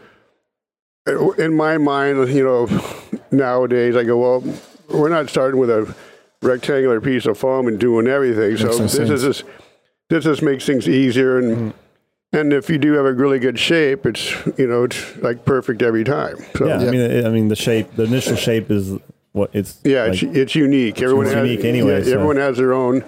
uh, 1.08 1.30
in 1.32 1.54
my 1.56 1.78
mind, 1.78 2.28
you 2.28 2.44
know, 2.44 2.68
nowadays 3.30 3.96
I 3.96 4.04
go, 4.04 4.18
well, 4.18 4.54
we're 4.90 5.08
not 5.08 5.30
starting 5.30 5.58
with 5.58 5.70
a 5.70 5.94
rectangular 6.42 7.00
piece 7.00 7.24
of 7.24 7.38
foam 7.38 7.66
and 7.66 7.78
doing 7.80 8.06
everything. 8.06 8.56
So 8.58 8.66
Makes 8.66 8.76
no 8.78 8.82
this 8.82 8.92
sense. 8.92 9.10
is 9.10 9.22
just 9.22 9.44
this 10.10 10.24
just 10.24 10.42
makes 10.42 10.66
things 10.66 10.86
easier 10.88 11.38
and 11.38 11.72
And 12.34 12.52
if 12.52 12.68
you 12.70 12.78
do 12.78 12.92
have 12.94 13.04
a 13.06 13.12
really 13.12 13.38
good 13.38 13.58
shape, 13.58 14.04
it's 14.06 14.34
you 14.58 14.66
know 14.66 14.84
it's 14.84 15.16
like 15.18 15.44
perfect 15.46 15.80
every 15.82 16.04
time. 16.04 16.36
So 16.56 16.66
Yeah, 16.66 16.80
Yeah. 16.80 16.88
I 16.88 16.90
mean, 16.90 17.00
it- 17.00 17.24
I 17.26 17.30
mean, 17.30 17.48
the 17.48 17.56
shape, 17.56 17.94
the 17.96 18.04
initial 18.04 18.36
shape 18.36 18.70
is 18.70 18.98
what 19.32 19.50
it's. 19.54 19.78
Yeah, 19.84 20.04
like, 20.04 20.22
it's, 20.22 20.36
it's 20.36 20.54
unique. 20.54 21.00
Everyone 21.02 21.26
has, 21.26 21.34
unique 21.48 21.64
anyway, 21.64 21.98
yeah, 21.98 22.04
so- 22.04 22.12
everyone 22.14 22.36
has 22.36 22.56
their 22.58 22.72
own 22.74 23.04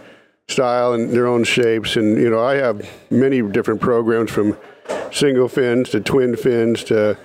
style 0.49 0.93
and 0.93 1.11
their 1.11 1.27
own 1.27 1.45
shapes, 1.45 1.97
and 1.97 2.19
you 2.19 2.31
know 2.31 2.45
I 2.45 2.55
have 2.57 2.89
many 3.11 3.43
different 3.43 3.81
programs 3.81 4.31
from 4.31 4.57
single 5.13 5.49
fins 5.49 5.91
to 5.91 6.01
twin 6.01 6.37
fins 6.37 6.85
to 6.85 7.17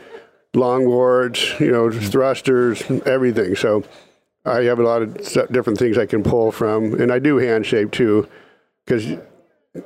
longboards, 0.54 1.60
you 1.60 1.72
know, 1.72 1.90
mm-hmm. 1.90 2.00
thrusters, 2.00 2.84
everything. 3.06 3.56
So 3.56 3.84
I 4.46 4.64
have 4.64 4.80
a 4.80 4.84
lot 4.84 5.02
of 5.02 5.52
different 5.52 5.78
things 5.80 5.98
I 5.98 6.06
can 6.06 6.24
pull 6.24 6.52
from, 6.52 7.00
and 7.00 7.12
I 7.12 7.20
do 7.20 7.38
hand 7.38 7.66
shape 7.66 7.92
too, 7.92 8.28
because 8.86 9.18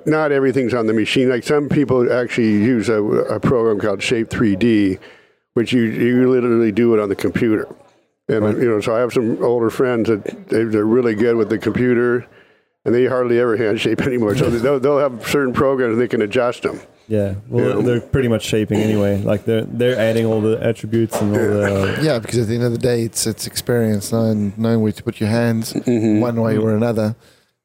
not 0.05 0.31
everything's 0.31 0.73
on 0.73 0.87
the 0.87 0.93
machine. 0.93 1.29
Like 1.29 1.43
some 1.43 1.69
people 1.69 2.11
actually 2.11 2.51
use 2.51 2.89
a, 2.89 3.03
a 3.03 3.39
program 3.39 3.79
called 3.79 4.01
Shape 4.01 4.29
3D, 4.29 4.99
which 5.53 5.73
you 5.73 5.83
you 5.83 6.29
literally 6.29 6.71
do 6.71 6.93
it 6.93 6.99
on 6.99 7.09
the 7.09 7.15
computer. 7.15 7.67
And 8.29 8.61
you 8.61 8.69
know, 8.69 8.79
so 8.79 8.95
I 8.95 8.99
have 8.99 9.11
some 9.11 9.43
older 9.43 9.69
friends 9.69 10.07
that 10.07 10.47
they, 10.47 10.63
they're 10.63 10.85
really 10.85 11.15
good 11.15 11.35
with 11.35 11.49
the 11.49 11.57
computer, 11.57 12.25
and 12.85 12.93
they 12.93 13.05
hardly 13.05 13.39
ever 13.39 13.55
hand 13.57 13.79
shape 13.79 14.01
anymore. 14.11 14.35
So 14.35 14.49
they'll, 14.49 14.79
they'll 14.79 14.99
have 14.99 15.27
certain 15.27 15.53
programs 15.53 15.97
they 15.97 16.07
can 16.07 16.21
adjust 16.21 16.63
them. 16.63 16.79
Yeah, 17.07 17.35
well, 17.49 17.79
Yeah. 17.79 17.85
they're 17.85 18.01
pretty 18.01 18.29
much 18.29 18.43
shaping 18.43 18.79
anyway. 18.79 19.21
Like 19.21 19.43
they're 19.43 19.65
they're 19.65 19.99
adding 19.99 20.25
all 20.25 20.39
the 20.39 20.57
attributes 20.63 21.19
and 21.19 21.31
all 21.35 21.37
the. 21.37 21.99
Yeah, 22.01 22.19
because 22.19 22.39
at 22.39 22.47
the 22.47 22.55
end 22.55 22.63
of 22.63 22.71
the 22.71 22.77
day, 22.77 23.03
it's 23.03 23.27
it's 23.27 23.45
experience, 23.45 24.11
knowing 24.13 24.53
knowing 24.55 24.81
where 24.81 24.91
to 24.93 25.03
put 25.03 25.19
your 25.19 25.29
hands 25.29 25.73
mm-hmm. 25.73 26.21
one 26.21 26.39
way 26.39 26.57
or 26.57 26.75
another. 26.75 27.15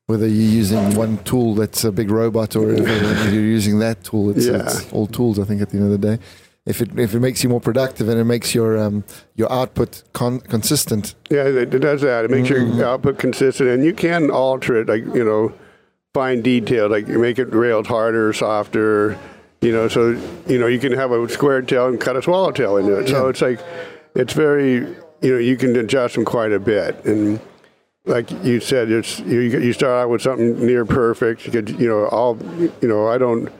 Whether 0.06 0.26
you're 0.26 0.52
using 0.62 0.94
one 0.94 1.18
tool 1.18 1.54
that's 1.54 1.84
a 1.84 1.92
big 1.92 2.10
robot 2.10 2.56
or 2.56 2.70
if 2.70 3.32
you're 3.32 3.42
using 3.42 3.78
that 3.80 4.02
tool, 4.02 4.30
it's, 4.30 4.46
Yeah. 4.46 4.62
it's 4.62 4.90
all 4.90 5.06
tools. 5.06 5.38
I 5.38 5.44
think 5.44 5.60
at 5.60 5.68
the 5.68 5.76
end 5.76 5.92
of 5.92 6.00
the 6.00 6.16
day, 6.16 6.22
if 6.68 6.80
it 6.82 6.98
if 6.98 7.14
it 7.14 7.20
makes 7.20 7.42
you 7.42 7.48
more 7.48 7.60
productive 7.60 8.08
and 8.08 8.20
it 8.20 8.24
makes 8.24 8.54
your 8.54 8.78
um, 8.78 9.02
your 9.36 9.50
output 9.50 10.02
con- 10.12 10.40
consistent, 10.40 11.14
Yeah, 11.30 11.44
it, 11.46 11.70
does 11.70 12.02
that. 12.02 12.24
It 12.26 12.30
makes 12.30 12.48
your 12.48 12.84
output 12.84 13.18
consistent, 13.18 13.68
and 13.70 13.84
you 13.84 13.92
can 13.94 14.30
alter 14.30 14.80
it, 14.80 14.88
like 14.88 15.04
you 15.16 15.24
know, 15.24 15.52
fine 16.14 16.42
detail, 16.42 16.88
like 16.88 17.08
you 17.08 17.18
make 17.18 17.38
it 17.38 17.52
railed 17.54 17.86
harder, 17.86 18.32
softer. 18.32 19.18
You 19.60 19.72
know, 19.72 19.88
so 19.88 20.10
you 20.46 20.58
know 20.58 20.66
you 20.68 20.78
can 20.78 20.92
have 20.92 21.10
a 21.10 21.28
square 21.28 21.62
tail 21.62 21.88
and 21.88 22.00
cut 22.00 22.16
a 22.16 22.22
swallowtail 22.22 22.76
into 22.76 22.94
it. 22.98 23.08
So 23.08 23.24
Yeah. 23.24 23.30
it's 23.30 23.42
like 23.42 23.60
it's 24.14 24.32
very 24.32 24.74
you 25.20 25.32
know 25.32 25.38
you 25.38 25.56
can 25.56 25.74
adjust 25.76 26.14
them 26.14 26.24
quite 26.24 26.52
a 26.52 26.60
bit 26.60 27.04
and. 27.04 27.40
Like 28.04 28.30
you 28.42 28.58
said, 28.60 28.90
it's 28.90 29.18
you. 29.20 29.40
You 29.40 29.74
start 29.74 29.92
out 30.04 30.08
with 30.08 30.22
something 30.22 30.64
near 30.64 30.86
perfect. 30.86 31.44
You 31.44 31.52
could, 31.52 31.68
you 31.78 31.86
know, 31.86 32.06
all, 32.06 32.38
you 32.80 32.88
know, 32.88 33.06
I 33.06 33.18
don't, 33.18 33.52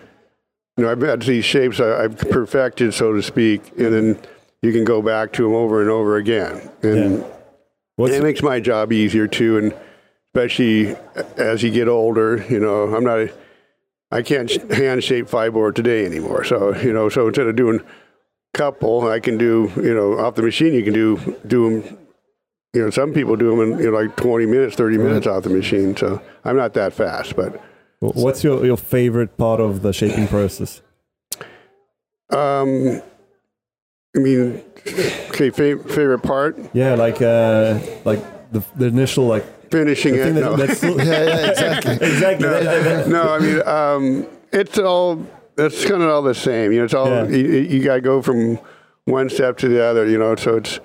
you 0.79 0.85
know, 0.85 0.93
I've 0.93 1.01
had 1.03 1.23
these 1.23 1.45
shapes 1.45 1.81
I, 1.81 2.05
I've 2.05 2.17
perfected, 2.17 2.95
so 2.95 3.13
to 3.13 3.23
speak, 3.23 3.73
and 3.77 3.93
then 3.93 4.19
you 4.63 4.73
can 4.73 4.85
go 4.85 5.03
back 5.03 5.33
to 5.35 5.43
them 5.43 5.55
over 5.55 5.83
and 5.83 5.91
over 5.91 6.17
again. 6.17 6.71
And 6.83 7.19
Yeah. 7.19 7.27
It 8.13 8.23
makes 8.23 8.43
my 8.43 8.61
job 8.61 8.93
easier 8.93 9.27
too, 9.27 9.59
and 9.59 9.75
especially 10.29 10.97
as 11.37 11.65
you 11.65 11.71
get 11.73 11.89
older, 11.89 12.47
you 12.49 12.61
know, 12.61 12.95
I'm 12.95 13.03
not, 13.03 13.19
a, 13.19 13.33
I 14.13 14.23
can't 14.23 14.51
hand 14.73 15.03
shape 15.03 15.29
board 15.31 15.75
today 15.75 16.07
anymore. 16.07 16.45
So 16.45 16.77
you 16.77 16.93
know, 16.93 17.09
so 17.09 17.27
instead 17.27 17.49
of 17.49 17.57
doing 17.57 17.83
couple, 18.55 19.09
I 19.09 19.19
can 19.19 19.37
do, 19.37 19.73
you 19.77 19.95
know, 19.95 20.19
off 20.19 20.37
the 20.37 20.43
machine. 20.43 20.75
You 20.75 20.85
can 20.85 20.95
do 20.95 21.37
do 21.47 21.81
them. 21.81 21.99
You 22.73 22.85
know, 22.85 22.91
some 22.91 23.13
people 23.13 23.35
do 23.35 23.51
them 23.51 23.73
in 23.73 23.79
you 23.79 23.91
know, 23.91 23.99
like 23.99 24.15
20 24.17 24.47
minutes, 24.47 24.77
30 24.77 24.99
minutes 24.99 25.27
off 25.27 25.43
the 25.43 25.51
machine. 25.51 25.97
So 25.97 26.23
I'm 26.45 26.57
not 26.57 26.75
that 26.75 26.93
fast, 26.93 27.35
but 27.35 27.61
what's 28.01 28.43
your 28.45 28.65
your 28.65 28.77
favorite 28.77 29.37
part 29.37 29.61
of 29.61 29.83
the 29.83 29.93
shaping 29.93 30.29
process? 30.29 30.83
um, 32.31 33.03
I 34.17 34.19
mean, 34.21 34.63
okay, 35.31 35.51
fa- 35.51 35.79
favorite 35.79 36.23
part, 36.23 36.59
Yeah, 36.73 36.95
like 36.95 37.21
uh, 37.23 37.79
like 38.05 38.21
the 38.53 38.63
the 38.77 38.87
initial 38.87 39.27
like 39.27 39.45
finishing 39.71 40.15
the 40.17 40.29
it. 40.29 40.33
that, 40.35 40.41
no. 40.41 40.57
that's 40.57 40.79
still, 40.79 40.97
yeah, 40.99 41.25
yeah, 41.25 41.51
exactly. 41.51 41.93
exactly. 42.09 42.49
that- 42.49 42.65
that- 42.65 42.85
that- 42.85 43.09
no, 43.09 43.23
I 43.35 43.39
mean, 43.39 43.63
um, 43.67 44.27
it's 44.53 44.79
all 44.79 45.27
it's 45.57 45.85
kind 45.85 46.03
of 46.03 46.09
all 46.09 46.23
the 46.23 46.35
same. 46.35 46.73
You 46.73 46.79
know, 46.79 46.85
it's 46.85 46.95
all 46.95 47.09
Yeah. 47.09 47.27
you, 47.29 47.47
you 47.47 47.83
got 47.85 47.97
to 47.97 48.01
go 48.01 48.23
from 48.23 48.59
one 49.05 49.29
step 49.29 49.57
to 49.59 49.69
the 49.69 49.83
other. 49.83 50.07
You 50.07 50.19
know, 50.19 50.37
so 50.37 50.57
it's 50.57 50.81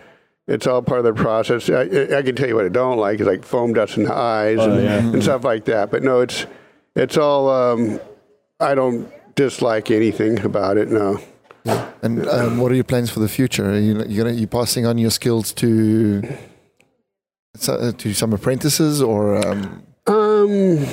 it's 0.47 0.67
all 0.67 0.81
part 0.81 0.99
of 0.99 1.05
the 1.05 1.13
process. 1.13 1.69
I, 1.69 1.81
I 2.17 2.21
can 2.21 2.35
tell 2.35 2.47
you 2.47 2.55
what 2.55 2.65
I 2.65 2.69
don't 2.69 2.97
like 2.97 3.19
is 3.21 3.27
like 3.27 3.43
foam 3.45 3.73
dust 3.73 3.97
in 3.97 4.03
the 4.03 4.13
eyes 4.13 4.57
Oh, 4.59 4.71
and, 4.71 4.83
yeah. 4.83 4.97
and 4.99 5.23
stuff 5.23 5.43
like 5.45 5.65
that. 5.65 5.89
But 5.91 6.03
no, 6.03 6.19
it's 6.21 6.45
it's 6.95 7.17
all. 7.17 7.49
Um, 7.49 7.99
I 8.59 8.75
don't 8.75 9.11
dislike 9.35 9.91
anything 9.91 10.39
about 10.45 10.77
it. 10.77 10.89
No. 10.89 11.19
And 12.01 12.27
um, 12.27 12.57
what 12.57 12.71
are 12.71 12.75
your 12.75 12.83
plans 12.83 13.09
for 13.09 13.19
the 13.19 13.29
future? 13.29 13.69
Are 13.69 13.79
you 13.79 14.03
you 14.05 14.23
gonna 14.23 14.35
you 14.35 14.47
passing 14.47 14.85
on 14.85 14.97
your 14.97 15.11
skills 15.11 15.53
to 15.53 16.21
to 17.59 18.13
some 18.13 18.33
apprentices 18.33 19.01
or 19.01 19.35
um, 19.47 19.83
Um, 20.07 20.85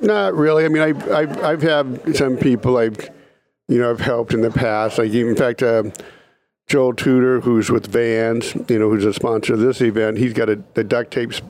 not 0.00 0.34
really. 0.34 0.64
I 0.64 0.68
mean, 0.68 0.82
I, 0.82 0.88
I've, 1.16 1.42
I've 1.44 1.62
had 1.62 2.16
some 2.16 2.36
people 2.36 2.76
I've, 2.76 2.98
you 3.68 3.78
know, 3.78 3.90
I've 3.90 4.00
helped 4.00 4.34
in 4.34 4.40
the 4.40 4.50
past. 4.50 4.98
Like, 4.98 5.12
in 5.12 5.36
fact, 5.36 5.62
uh, 5.62 5.84
Joel 6.66 6.94
Tudor, 6.94 7.40
who's 7.40 7.70
with 7.70 7.86
Vans, 7.86 8.54
you 8.68 8.78
know, 8.78 8.90
who's 8.90 9.04
a 9.04 9.14
sponsor 9.14 9.54
of 9.54 9.60
this 9.60 9.80
event, 9.80 10.18
he's 10.18 10.32
got 10.32 10.48
a 10.48 10.62
the 10.74 10.82
duct 10.82 11.12
tapes 11.12 11.40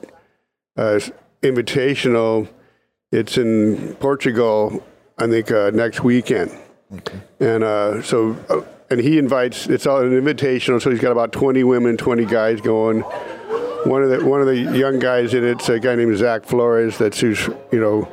uh, 0.77 0.99
invitational. 1.41 2.47
It's 3.11 3.37
in 3.37 3.95
Portugal, 3.95 4.85
I 5.17 5.27
think, 5.27 5.51
uh, 5.51 5.71
next 5.71 6.03
weekend. 6.03 6.55
And 7.39 7.63
uh, 7.63 8.01
so, 8.01 8.37
uh, 8.49 8.61
and 8.89 8.99
he 8.99 9.17
invites. 9.17 9.67
It's 9.67 9.85
all 9.85 10.01
an 10.01 10.11
invitational. 10.11 10.81
So 10.81 10.89
he's 10.89 10.99
got 10.99 11.11
about 11.11 11.31
twenty 11.31 11.63
women, 11.63 11.97
twenty 11.97 12.25
guys 12.25 12.61
going 12.61 13.03
one 13.85 14.03
of 14.03 14.09
the 14.09 14.25
one 14.25 14.41
of 14.41 14.47
the 14.47 14.57
young 14.57 14.99
guys 14.99 15.33
in 15.33 15.43
it's 15.43 15.69
a 15.69 15.79
guy 15.79 15.95
named 15.95 16.17
Zach 16.17 16.45
Flores 16.45 16.97
that's 16.97 17.19
who's 17.19 17.47
you 17.71 17.79
know 17.79 18.07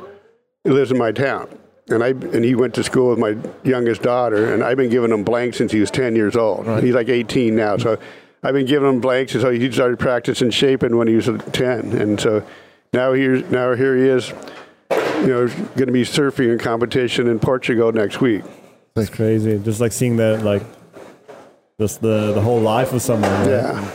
lives 0.63 0.91
in 0.91 0.97
my 0.97 1.11
town 1.11 1.49
and 1.89 2.03
I 2.03 2.09
and 2.09 2.43
he 2.43 2.55
went 2.55 2.73
to 2.75 2.83
school 2.83 3.09
with 3.09 3.19
my 3.19 3.35
youngest 3.63 4.01
daughter 4.01 4.53
and 4.53 4.63
I've 4.63 4.77
been 4.77 4.89
giving 4.89 5.11
him 5.11 5.23
blanks 5.23 5.57
since 5.57 5.71
he 5.71 5.79
was 5.79 5.91
10 5.91 6.15
years 6.15 6.35
old 6.35 6.83
he's 6.83 6.95
like 6.95 7.09
18 7.09 7.55
now 7.55 7.77
so 7.77 7.99
I've 8.43 8.53
been 8.53 8.65
giving 8.65 8.87
him 8.87 9.01
blanks 9.01 9.33
and 9.33 9.41
so 9.41 9.51
he 9.51 9.71
started 9.71 9.99
practicing 9.99 10.51
shaping 10.51 10.95
when 10.95 11.07
he 11.07 11.15
was 11.15 11.25
10 11.25 11.93
and 11.93 12.19
so 12.19 12.45
now 12.93 13.13
here 13.13 13.41
now 13.49 13.73
here 13.73 13.95
he 13.97 14.03
is 14.03 14.33
you 15.21 15.27
know 15.27 15.47
going 15.75 15.87
to 15.87 15.91
be 15.91 16.03
surfing 16.03 16.51
in 16.51 16.57
competition 16.59 17.27
in 17.27 17.39
Portugal 17.39 17.91
next 17.91 18.21
week 18.21 18.43
That's 18.95 19.09
crazy. 19.09 19.59
Just 19.59 19.79
like 19.79 19.91
seeing 19.91 20.17
that, 20.17 20.43
like, 20.43 20.63
just 21.79 22.01
the 22.01 22.33
the 22.33 22.41
whole 22.41 22.59
life 22.59 22.93
of 22.93 23.01
someone. 23.01 23.29
right? 23.31 23.47
yeah 23.47 23.91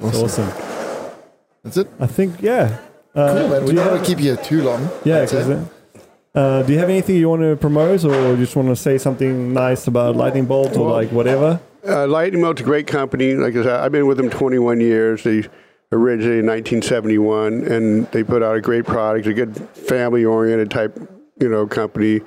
It's 0.00 0.18
awesome. 0.18 0.50
that's 1.62 1.76
it? 1.78 1.88
I 1.98 2.06
think, 2.06 2.42
yeah. 2.42 2.78
Uh, 3.14 3.32
Cool, 3.38 3.48
man. 3.48 3.60
do 3.60 3.66
We 3.66 3.70
you 3.72 3.76
don't 3.76 3.86
want 3.86 3.98
have- 3.98 4.06
to 4.06 4.14
keep 4.14 4.20
you 4.24 4.36
too 4.36 4.62
long. 4.62 4.88
Yeah, 5.04 5.22
I'd 5.22 5.28
say. 5.30 5.36
'cause 5.36 5.48
it- 5.48 5.58
uh, 6.34 6.62
do 6.64 6.72
you 6.72 6.78
have 6.80 6.90
anything 6.90 7.16
you 7.16 7.28
want 7.28 7.42
to 7.42 7.54
promote, 7.56 8.04
or 8.04 8.36
just 8.36 8.56
want 8.56 8.68
to 8.68 8.76
say 8.76 8.98
something 8.98 9.52
nice 9.52 9.86
about 9.86 10.16
Lightning 10.16 10.44
Bolt, 10.46 10.76
or 10.76 10.86
Well- 10.86 10.94
like 10.94 11.10
whatever? 11.10 11.60
Uh, 11.86 12.06
Lightning 12.08 12.42
Bolt's 12.42 12.60
a 12.60 12.64
great 12.64 12.86
company. 12.86 13.34
Like 13.34 13.54
I 13.56 13.62
said, 13.62 13.80
I've 13.80 13.92
been 13.92 14.06
with 14.06 14.16
them 14.16 14.30
21 14.30 14.80
years. 14.80 15.22
They 15.22 15.44
originated 15.92 16.40
in 16.40 16.46
1971, 16.46 17.64
and 17.64 18.06
they 18.08 18.24
put 18.24 18.42
out 18.42 18.56
a 18.56 18.60
great 18.60 18.84
product, 18.84 19.26
a 19.26 19.34
good 19.34 19.56
family-oriented 19.74 20.70
type, 20.70 20.98
you 21.40 21.48
know, 21.48 21.66
company. 21.66 22.20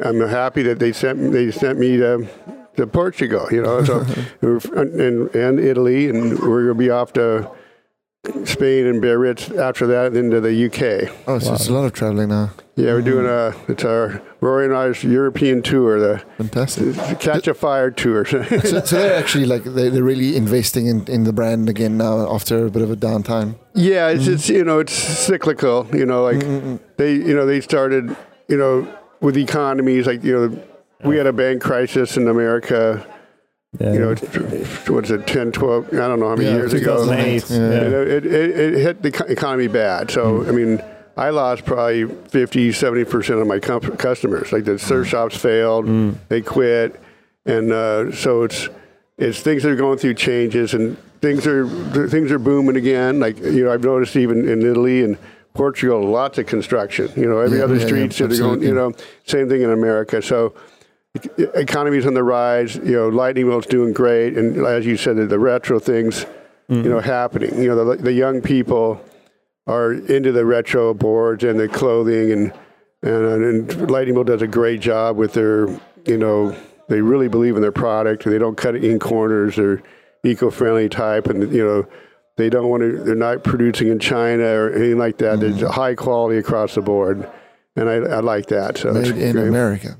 I'm 0.00 0.20
happy 0.20 0.62
that 0.62 0.78
they 0.78 0.92
sent 0.92 1.32
they 1.32 1.50
sent 1.50 1.78
me 1.78 1.96
to 1.96 2.28
to 2.76 2.86
Portugal, 2.86 3.48
you 3.50 3.62
know, 3.62 3.84
so 3.84 4.00
and 4.42 5.34
and 5.34 5.60
Italy, 5.60 6.08
and 6.08 6.38
we're 6.38 6.62
gonna 6.62 6.74
be 6.74 6.90
off 6.90 7.12
to 7.14 7.50
Spain 8.44 8.86
and 8.86 9.02
Biarritz 9.02 9.50
after 9.50 9.86
that, 9.88 10.08
and 10.08 10.16
into 10.16 10.40
the 10.40 10.66
UK. 10.66 11.12
Oh, 11.26 11.38
so 11.38 11.54
it's 11.54 11.68
a 11.68 11.72
lot 11.72 11.84
of 11.84 11.92
traveling 11.92 12.28
now. 12.28 12.50
Yeah, 12.78 12.92
we're 12.94 13.02
doing 13.02 13.26
a 13.26 13.52
it's 13.66 13.84
our 13.84 14.22
Rory 14.40 14.66
and 14.66 14.74
I's 14.74 15.02
European 15.02 15.62
tour, 15.62 15.98
the 15.98 16.18
Fantastic. 16.36 17.18
Catch 17.18 17.48
a 17.48 17.54
Fire 17.54 17.90
tour. 17.90 18.24
so, 18.24 18.42
so 18.44 18.80
they're 18.96 19.16
actually 19.18 19.46
like 19.46 19.64
they- 19.64 19.88
they're 19.88 20.04
really 20.04 20.36
investing 20.36 20.86
in, 20.86 21.04
in 21.08 21.24
the 21.24 21.32
brand 21.32 21.68
again 21.68 21.96
now 21.98 22.32
after 22.32 22.66
a 22.66 22.70
bit 22.70 22.82
of 22.82 22.90
a 22.92 22.96
downtime. 22.96 23.56
Yeah, 23.74 24.08
it's 24.10 24.28
it's 24.28 24.48
you 24.48 24.62
know 24.62 24.78
it's 24.78 24.92
cyclical. 24.92 25.88
You 25.92 26.06
know, 26.06 26.22
like 26.22 26.36
mm, 26.36 26.60
mm, 26.60 26.62
mm. 26.62 26.80
they 26.98 27.14
you 27.14 27.34
know 27.34 27.46
they 27.46 27.60
started 27.60 28.14
you 28.46 28.56
know 28.56 28.86
with 29.20 29.36
economies 29.36 30.06
like 30.06 30.22
you 30.22 30.32
know 30.38 30.62
we 31.02 31.16
had 31.16 31.26
a 31.26 31.32
bank 31.32 31.60
crisis 31.62 32.16
in 32.16 32.28
America. 32.28 33.04
Yeah. 33.80 33.92
You 33.92 33.98
know, 33.98 34.14
what's 34.94 35.10
it 35.10 35.26
10, 35.26 35.52
12, 35.52 35.88
I 35.92 35.96
don't 36.08 36.20
know 36.20 36.30
how 36.30 36.36
many 36.36 36.48
Yeah, 36.48 36.56
years 36.56 36.72
ago. 36.72 37.04
Yeah. 37.04 37.26
You 37.26 37.40
Yeah. 37.50 37.88
know, 37.90 38.00
it, 38.02 38.24
it, 38.24 38.58
it 38.58 38.74
hit 38.80 39.02
the 39.02 39.26
economy 39.30 39.66
bad. 39.68 40.10
So 40.10 40.46
I 40.48 40.52
mean, 40.52 40.80
I 41.18 41.30
lost 41.30 41.64
probably 41.64 42.06
50, 42.06 42.70
70 42.70 43.04
percent 43.04 43.40
of 43.40 43.46
my 43.48 43.58
customers. 43.58 44.52
Like 44.52 44.64
the 44.64 44.72
mm. 44.72 44.80
surf 44.80 45.08
shops 45.08 45.36
failed, 45.36 45.86
mm. 45.86 46.16
they 46.28 46.40
quit, 46.40 47.00
and 47.44 47.72
uh, 47.72 48.12
so 48.12 48.44
it's 48.44 48.68
it's 49.18 49.40
things 49.40 49.64
that 49.64 49.70
are 49.70 49.76
going 49.76 49.98
through 49.98 50.14
changes 50.14 50.74
and 50.74 50.96
things 51.20 51.44
are 51.44 51.66
things 52.08 52.30
are 52.30 52.38
booming 52.38 52.76
again. 52.76 53.18
Like 53.18 53.36
you 53.40 53.64
know, 53.64 53.72
I've 53.72 53.82
noticed 53.82 54.14
even 54.14 54.48
in 54.48 54.62
Italy 54.62 55.02
and 55.02 55.18
Portugal, 55.54 56.08
lots 56.08 56.38
of 56.38 56.46
construction. 56.46 57.10
You 57.16 57.28
know, 57.28 57.40
every 57.40 57.58
Yeah, 57.58 57.64
other 57.64 57.74
yeah, 57.74 57.80
yeah, 57.80 57.86
streets 57.86 58.18
that 58.18 58.32
are 58.32 58.36
going. 58.36 58.62
You 58.62 58.74
know, 58.74 58.92
same 59.26 59.48
thing 59.48 59.62
in 59.62 59.72
America. 59.72 60.22
So 60.22 60.54
economy's 61.54 62.06
on 62.06 62.14
the 62.14 62.22
rise. 62.22 62.76
You 62.76 62.92
know, 62.92 63.08
Lightning 63.08 63.48
Bolt's 63.48 63.66
doing 63.66 63.92
great, 63.92 64.38
and 64.38 64.64
as 64.64 64.86
you 64.86 64.96
said, 64.96 65.16
the, 65.16 65.26
the 65.26 65.38
retro 65.40 65.80
things, 65.80 66.26
mm. 66.70 66.84
you 66.84 66.88
know, 66.88 67.00
happening. 67.00 67.60
You 67.60 67.74
know, 67.74 67.84
the, 67.84 68.02
the 68.02 68.12
young 68.12 68.40
people 68.40 69.04
are 69.68 69.92
into 69.92 70.32
the 70.32 70.44
retro 70.44 70.94
boards 70.94 71.44
and 71.44 71.60
the 71.60 71.68
clothing, 71.68 72.32
and 72.32 72.52
and, 73.02 73.24
uh, 73.24 73.48
and 73.48 73.90
Lightning 73.90 74.14
Bolt 74.14 74.26
does 74.26 74.42
a 74.42 74.48
great 74.48 74.80
job 74.80 75.16
with 75.16 75.34
their, 75.34 75.68
you 76.04 76.18
know, 76.18 76.56
they 76.88 77.00
really 77.00 77.28
believe 77.28 77.54
in 77.54 77.62
their 77.62 77.70
product. 77.70 78.24
They 78.24 78.38
don't 78.38 78.56
cut 78.56 78.74
it 78.74 78.82
in 78.82 78.98
corners. 78.98 79.56
They're 79.56 79.82
eco-friendly 80.24 80.88
type, 80.88 81.26
and 81.26 81.52
you 81.52 81.64
know, 81.64 81.86
they 82.36 82.48
don't 82.48 82.68
want 82.68 82.82
to. 82.82 83.04
They're 83.04 83.14
not 83.14 83.44
producing 83.44 83.88
in 83.88 83.98
China 83.98 84.44
or 84.44 84.72
anything 84.72 84.98
like 84.98 85.18
that. 85.18 85.40
There's 85.40 85.56
mm-hmm. 85.56 85.66
high 85.66 85.94
quality 85.94 86.38
across 86.38 86.74
the 86.74 86.80
board, 86.80 87.28
and 87.76 87.88
I, 87.88 87.94
I 87.96 88.20
like 88.20 88.46
that. 88.46 88.78
So 88.78 88.92
Made 88.92 89.16
in 89.16 89.32
great. 89.32 89.48
America. 89.48 89.98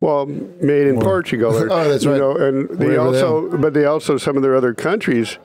Well, 0.00 0.26
made 0.26 0.88
in 0.88 1.00
Portugal. 1.00 1.52
Or, 1.56 1.72
Oh, 1.72 1.88
that's 1.88 2.04
you 2.04 2.10
right. 2.10 2.18
know, 2.18 2.36
and 2.36 2.68
they 2.68 2.86
Wherever 2.86 3.12
they 3.12 3.20
also, 3.20 3.56
but 3.56 3.72
they 3.72 3.86
also 3.86 4.18
some 4.18 4.36
of 4.36 4.42
their 4.42 4.54
other 4.54 4.74
countries, 4.74 5.38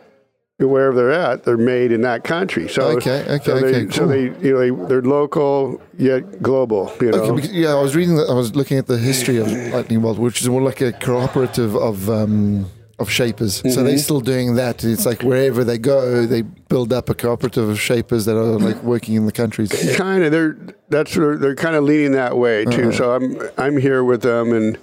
wherever 0.67 0.95
they're 0.95 1.12
at, 1.12 1.43
they're 1.43 1.58
made 1.58 1.91
in 1.91 2.02
that 2.02 2.24
country. 2.24 2.67
So 2.69 2.82
Okay, 2.97 3.24
okay, 3.28 3.43
so 3.45 3.60
they, 3.60 3.67
okay, 3.84 3.91
So 3.91 4.00
cool. 4.00 4.08
they, 4.10 4.24
you 4.47 4.54
know, 4.54 4.60
they, 4.60 4.88
they're 4.88 5.02
local 5.02 5.82
yet 5.97 6.41
global. 6.41 6.91
You 7.02 7.12
know, 7.12 7.17
Okay, 7.24 7.36
because, 7.36 7.52
yeah, 7.54 7.69
I 7.69 7.82
was 7.82 7.95
reading. 7.95 8.15
that 8.17 8.30
I 8.30 8.34
was 8.34 8.56
looking 8.56 8.78
at 8.78 8.88
the 8.88 8.97
history 8.97 9.38
of 9.38 9.47
Lightning 9.74 10.02
Bolt, 10.02 10.17
which 10.19 10.41
is 10.41 10.50
more 10.50 10.62
like 10.62 10.82
a 10.82 10.91
cooperative 10.93 11.76
of 11.76 12.10
um, 12.10 12.65
of 13.00 13.10
shapers. 13.10 13.56
So 13.56 13.63
Mm-hmm. 13.69 13.84
they're 13.86 13.97
still 13.97 14.21
doing 14.21 14.56
that. 14.56 14.84
It's 14.84 15.06
like 15.08 15.24
wherever 15.24 15.63
they 15.63 15.78
go, 15.80 16.26
they 16.28 16.43
build 16.43 16.93
up 16.93 17.10
a 17.10 17.15
cooperative 17.15 17.67
of 17.67 17.80
shapers 17.80 18.26
that 18.26 18.38
are 18.38 18.60
like 18.60 18.82
working 18.84 19.15
in 19.15 19.26
the 19.26 19.32
countries. 19.32 19.71
kind 19.97 20.24
of 20.24 20.32
they're 20.32 20.56
that's 20.89 21.15
where 21.17 21.36
they're 21.38 21.56
kind 21.56 21.76
of 21.76 21.84
leaning 21.84 22.12
that 22.12 22.38
way 22.38 22.65
too. 22.65 22.89
Uh-huh. 22.89 22.91
So 22.91 23.12
I'm 23.15 23.41
I'm 23.58 23.78
here 23.78 24.04
with 24.04 24.21
them 24.21 24.54
and. 24.54 24.78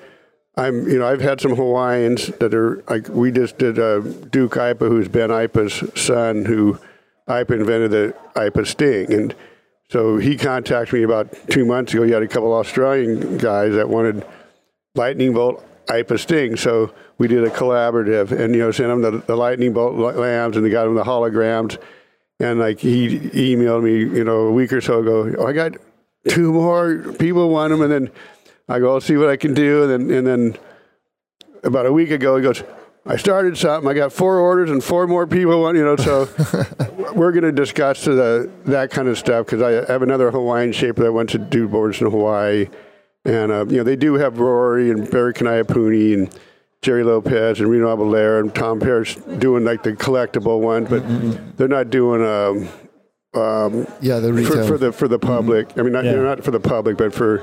I'm, 0.58 0.88
you 0.88 0.98
know, 0.98 1.06
I've 1.06 1.20
had 1.20 1.40
some 1.40 1.54
Hawaiians 1.54 2.26
that 2.38 2.52
are 2.52 2.82
like 2.88 3.08
we 3.08 3.30
just 3.30 3.58
did 3.58 3.78
uh, 3.78 4.00
Duke 4.00 4.54
Aipa, 4.54 4.88
who's 4.88 5.06
Ben 5.06 5.30
Aipa's 5.30 6.00
son, 6.00 6.44
who 6.44 6.78
Aipa 7.28 7.52
invented 7.52 7.92
the 7.92 8.14
Aipa 8.34 8.66
Sting, 8.66 9.12
and 9.12 9.34
so 9.88 10.18
he 10.18 10.36
contacted 10.36 10.92
me 10.94 11.04
about 11.04 11.32
two 11.48 11.64
months 11.64 11.94
ago. 11.94 12.02
He 12.02 12.10
had 12.10 12.24
a 12.24 12.28
couple 12.28 12.52
Australian 12.52 13.38
guys 13.38 13.74
that 13.74 13.88
wanted 13.88 14.26
lightning 14.96 15.32
bolt 15.32 15.64
Aipa 15.86 16.18
Sting, 16.18 16.56
so 16.56 16.92
we 17.18 17.28
did 17.28 17.44
a 17.44 17.50
collaborative, 17.50 18.32
and 18.32 18.52
you 18.52 18.60
know, 18.60 18.72
sent 18.72 18.90
him 18.90 19.00
the, 19.00 19.22
the 19.28 19.36
lightning 19.36 19.72
bolt 19.72 19.94
lambs, 20.16 20.56
and 20.56 20.66
they 20.66 20.70
got 20.70 20.88
him 20.88 20.96
the 20.96 21.04
holograms, 21.04 21.78
and 22.40 22.58
like 22.58 22.80
he 22.80 23.20
emailed 23.20 23.84
me, 23.84 23.98
you 23.98 24.24
know, 24.24 24.40
a 24.40 24.52
week 24.52 24.72
or 24.72 24.80
so 24.80 24.98
ago. 24.98 25.36
Oh, 25.38 25.46
I 25.46 25.52
got 25.52 25.76
two 26.28 26.52
more 26.52 27.14
people 27.18 27.48
want 27.48 27.70
them, 27.70 27.80
and 27.80 27.92
then 27.92 28.10
I 28.68 28.78
go, 28.80 28.92
I'll 28.94 29.00
see 29.00 29.16
what 29.16 29.28
I 29.28 29.36
can 29.36 29.54
do, 29.54 29.84
and 29.84 30.08
then 30.10 30.16
and 30.18 30.26
then 30.26 30.56
about 31.64 31.86
a 31.86 31.92
week 31.92 32.10
ago, 32.10 32.36
he 32.36 32.42
goes. 32.42 32.62
I 33.06 33.16
started 33.16 33.56
something. 33.56 33.88
I 33.88 33.94
got 33.94 34.12
four 34.12 34.38
orders 34.38 34.68
and 34.70 34.84
four 34.84 35.06
more 35.06 35.26
people 35.26 35.62
want, 35.62 35.78
you 35.78 35.84
know. 35.84 35.96
So 35.96 36.28
we're 37.14 37.32
going 37.32 37.44
to 37.44 37.52
discuss 37.52 38.04
the 38.04 38.50
that 38.66 38.90
kind 38.90 39.08
of 39.08 39.16
stuff 39.16 39.46
because 39.46 39.62
I 39.62 39.90
have 39.90 40.02
another 40.02 40.30
Hawaiian 40.30 40.72
shaper 40.72 41.04
that 41.04 41.12
wants 41.12 41.32
to 41.32 41.38
do 41.38 41.68
boards 41.68 42.02
in 42.02 42.10
Hawaii, 42.10 42.68
and 43.24 43.50
uh, 43.50 43.64
you 43.66 43.78
know 43.78 43.82
they 43.84 43.96
do 43.96 44.14
have 44.14 44.38
Rory 44.38 44.90
and 44.90 45.10
Barry 45.10 45.32
Kanaiaupuni 45.32 46.12
and 46.12 46.38
Gerry 46.82 47.02
Lopez 47.02 47.60
and 47.60 47.70
Reno 47.70 47.96
Abellira 47.96 48.40
and 48.40 48.54
Tom 48.54 48.78
Parrish 48.78 49.14
doing 49.38 49.64
like 49.64 49.82
the 49.84 49.92
collectible 49.94 50.60
ones, 50.60 50.90
but 50.90 51.02
they're 51.56 51.66
not 51.66 51.88
doing 51.88 52.20
um, 52.22 52.68
um, 53.40 53.86
Yeah, 54.02 54.18
the 54.20 54.28
for, 54.28 54.34
retail. 54.34 54.66
for 54.66 54.76
the 54.76 54.92
for 54.92 55.08
the 55.08 55.18
public. 55.18 55.78
I 55.78 55.82
mean, 55.82 55.92
not, 55.94 56.04
Yeah. 56.04 56.10
you 56.10 56.16
know, 56.18 56.24
not 56.24 56.44
for 56.44 56.50
the 56.50 56.60
public, 56.60 56.98
but 56.98 57.14
for 57.14 57.42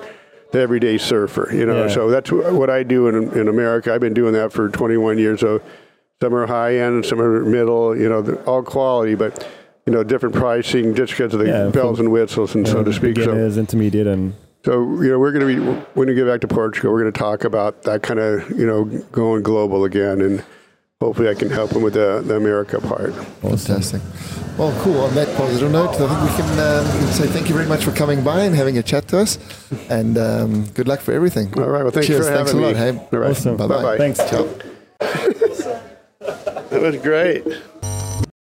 the 0.55 0.61
everyday 0.61 0.97
surfer. 0.97 1.49
You 1.53 1.65
know, 1.65 1.83
Yeah. 1.83 1.87
so 1.89 2.09
that's 2.09 2.31
what 2.31 2.69
I 2.69 2.83
do 2.83 3.07
in 3.07 3.15
in 3.37 3.47
America. 3.47 3.93
I've 3.93 4.01
been 4.01 4.13
doing 4.13 4.33
that 4.33 4.51
for 4.53 4.69
21 4.69 5.17
years. 5.17 5.41
So 5.41 5.61
some 6.21 6.33
are 6.33 6.47
high 6.47 6.77
end, 6.77 7.05
some 7.05 7.21
are 7.21 7.43
middle. 7.43 7.95
You 7.95 8.09
know, 8.09 8.21
all 8.45 8.63
quality, 8.63 9.15
but 9.15 9.45
you 9.85 9.93
know, 9.93 10.03
different 10.03 10.33
pricing 10.35 10.95
just 10.95 11.11
because 11.13 11.33
of 11.33 11.39
the 11.41 11.47
Yeah, 11.47 11.69
bells 11.69 11.99
and 11.99 12.11
whistles 12.11 12.55
and 12.55 12.67
so 12.67 12.83
to 12.83 12.91
speak. 12.93 13.17
So, 13.17 13.25
beginners, 13.25 13.57
intermediate, 13.57 14.07
and 14.07 14.33
so 14.65 14.73
you 15.01 15.09
know, 15.11 15.19
we're 15.19 15.31
going 15.31 15.45
to 15.47 15.53
be 15.55 15.81
when 15.93 16.07
we 16.07 16.15
get 16.15 16.25
back 16.25 16.41
to 16.41 16.47
Portugal, 16.47 16.91
we're 16.91 17.01
going 17.01 17.13
to 17.13 17.19
talk 17.19 17.43
about 17.43 17.83
that 17.83 18.01
kind 18.01 18.19
of 18.19 18.49
you 18.57 18.65
know 18.65 18.85
going 19.11 19.43
global 19.43 19.83
again, 19.83 20.21
and 20.21 20.43
hopefully 21.01 21.29
I 21.29 21.33
can 21.33 21.49
help 21.49 21.71
him 21.71 21.81
with 21.81 21.93
the, 21.93 22.21
the 22.25 22.35
America 22.35 22.79
part. 22.79 23.13
Fantastic. 23.41 24.01
Well, 24.57 24.71
cool. 24.81 24.99
On 25.01 25.13
that 25.15 25.35
positive 25.35 25.71
note, 25.71 25.89
I 25.95 26.07
think 26.07 26.21
we 26.31 26.37
can, 26.37 26.59
um, 26.59 26.85
we 26.93 26.99
can 27.05 27.13
say 27.13 27.27
thank 27.27 27.49
you 27.49 27.55
very 27.55 27.67
much 27.67 27.83
for 27.83 27.91
coming 27.91 28.23
by 28.23 28.41
and 28.43 28.55
having 28.55 28.77
a 28.77 28.83
chat 28.83 29.07
to 29.09 29.19
us, 29.19 29.37
and 29.89 30.17
um, 30.17 30.65
good 30.67 30.87
luck 30.87 31.01
for 31.01 31.11
everything. 31.11 31.53
All 31.59 31.69
right. 31.69 31.83
Well, 31.83 31.91
thanks 31.91 32.07
Cheers. 32.07 32.27
for 32.27 32.33
Thanks 32.33 32.51
having 32.51 32.63
a 32.63 32.67
lot. 32.67 32.73
me. 32.75 32.99
Hey. 32.99 33.07
All 33.11 33.19
right. 33.19 33.31
Awesome. 33.31 33.57
Bye-bye. 33.57 33.75
Bye-bye. 33.81 33.97
thanks. 33.97 34.19
Ciao. 34.29 34.47
That 36.69 36.81
was 36.81 36.97
great. 36.97 37.45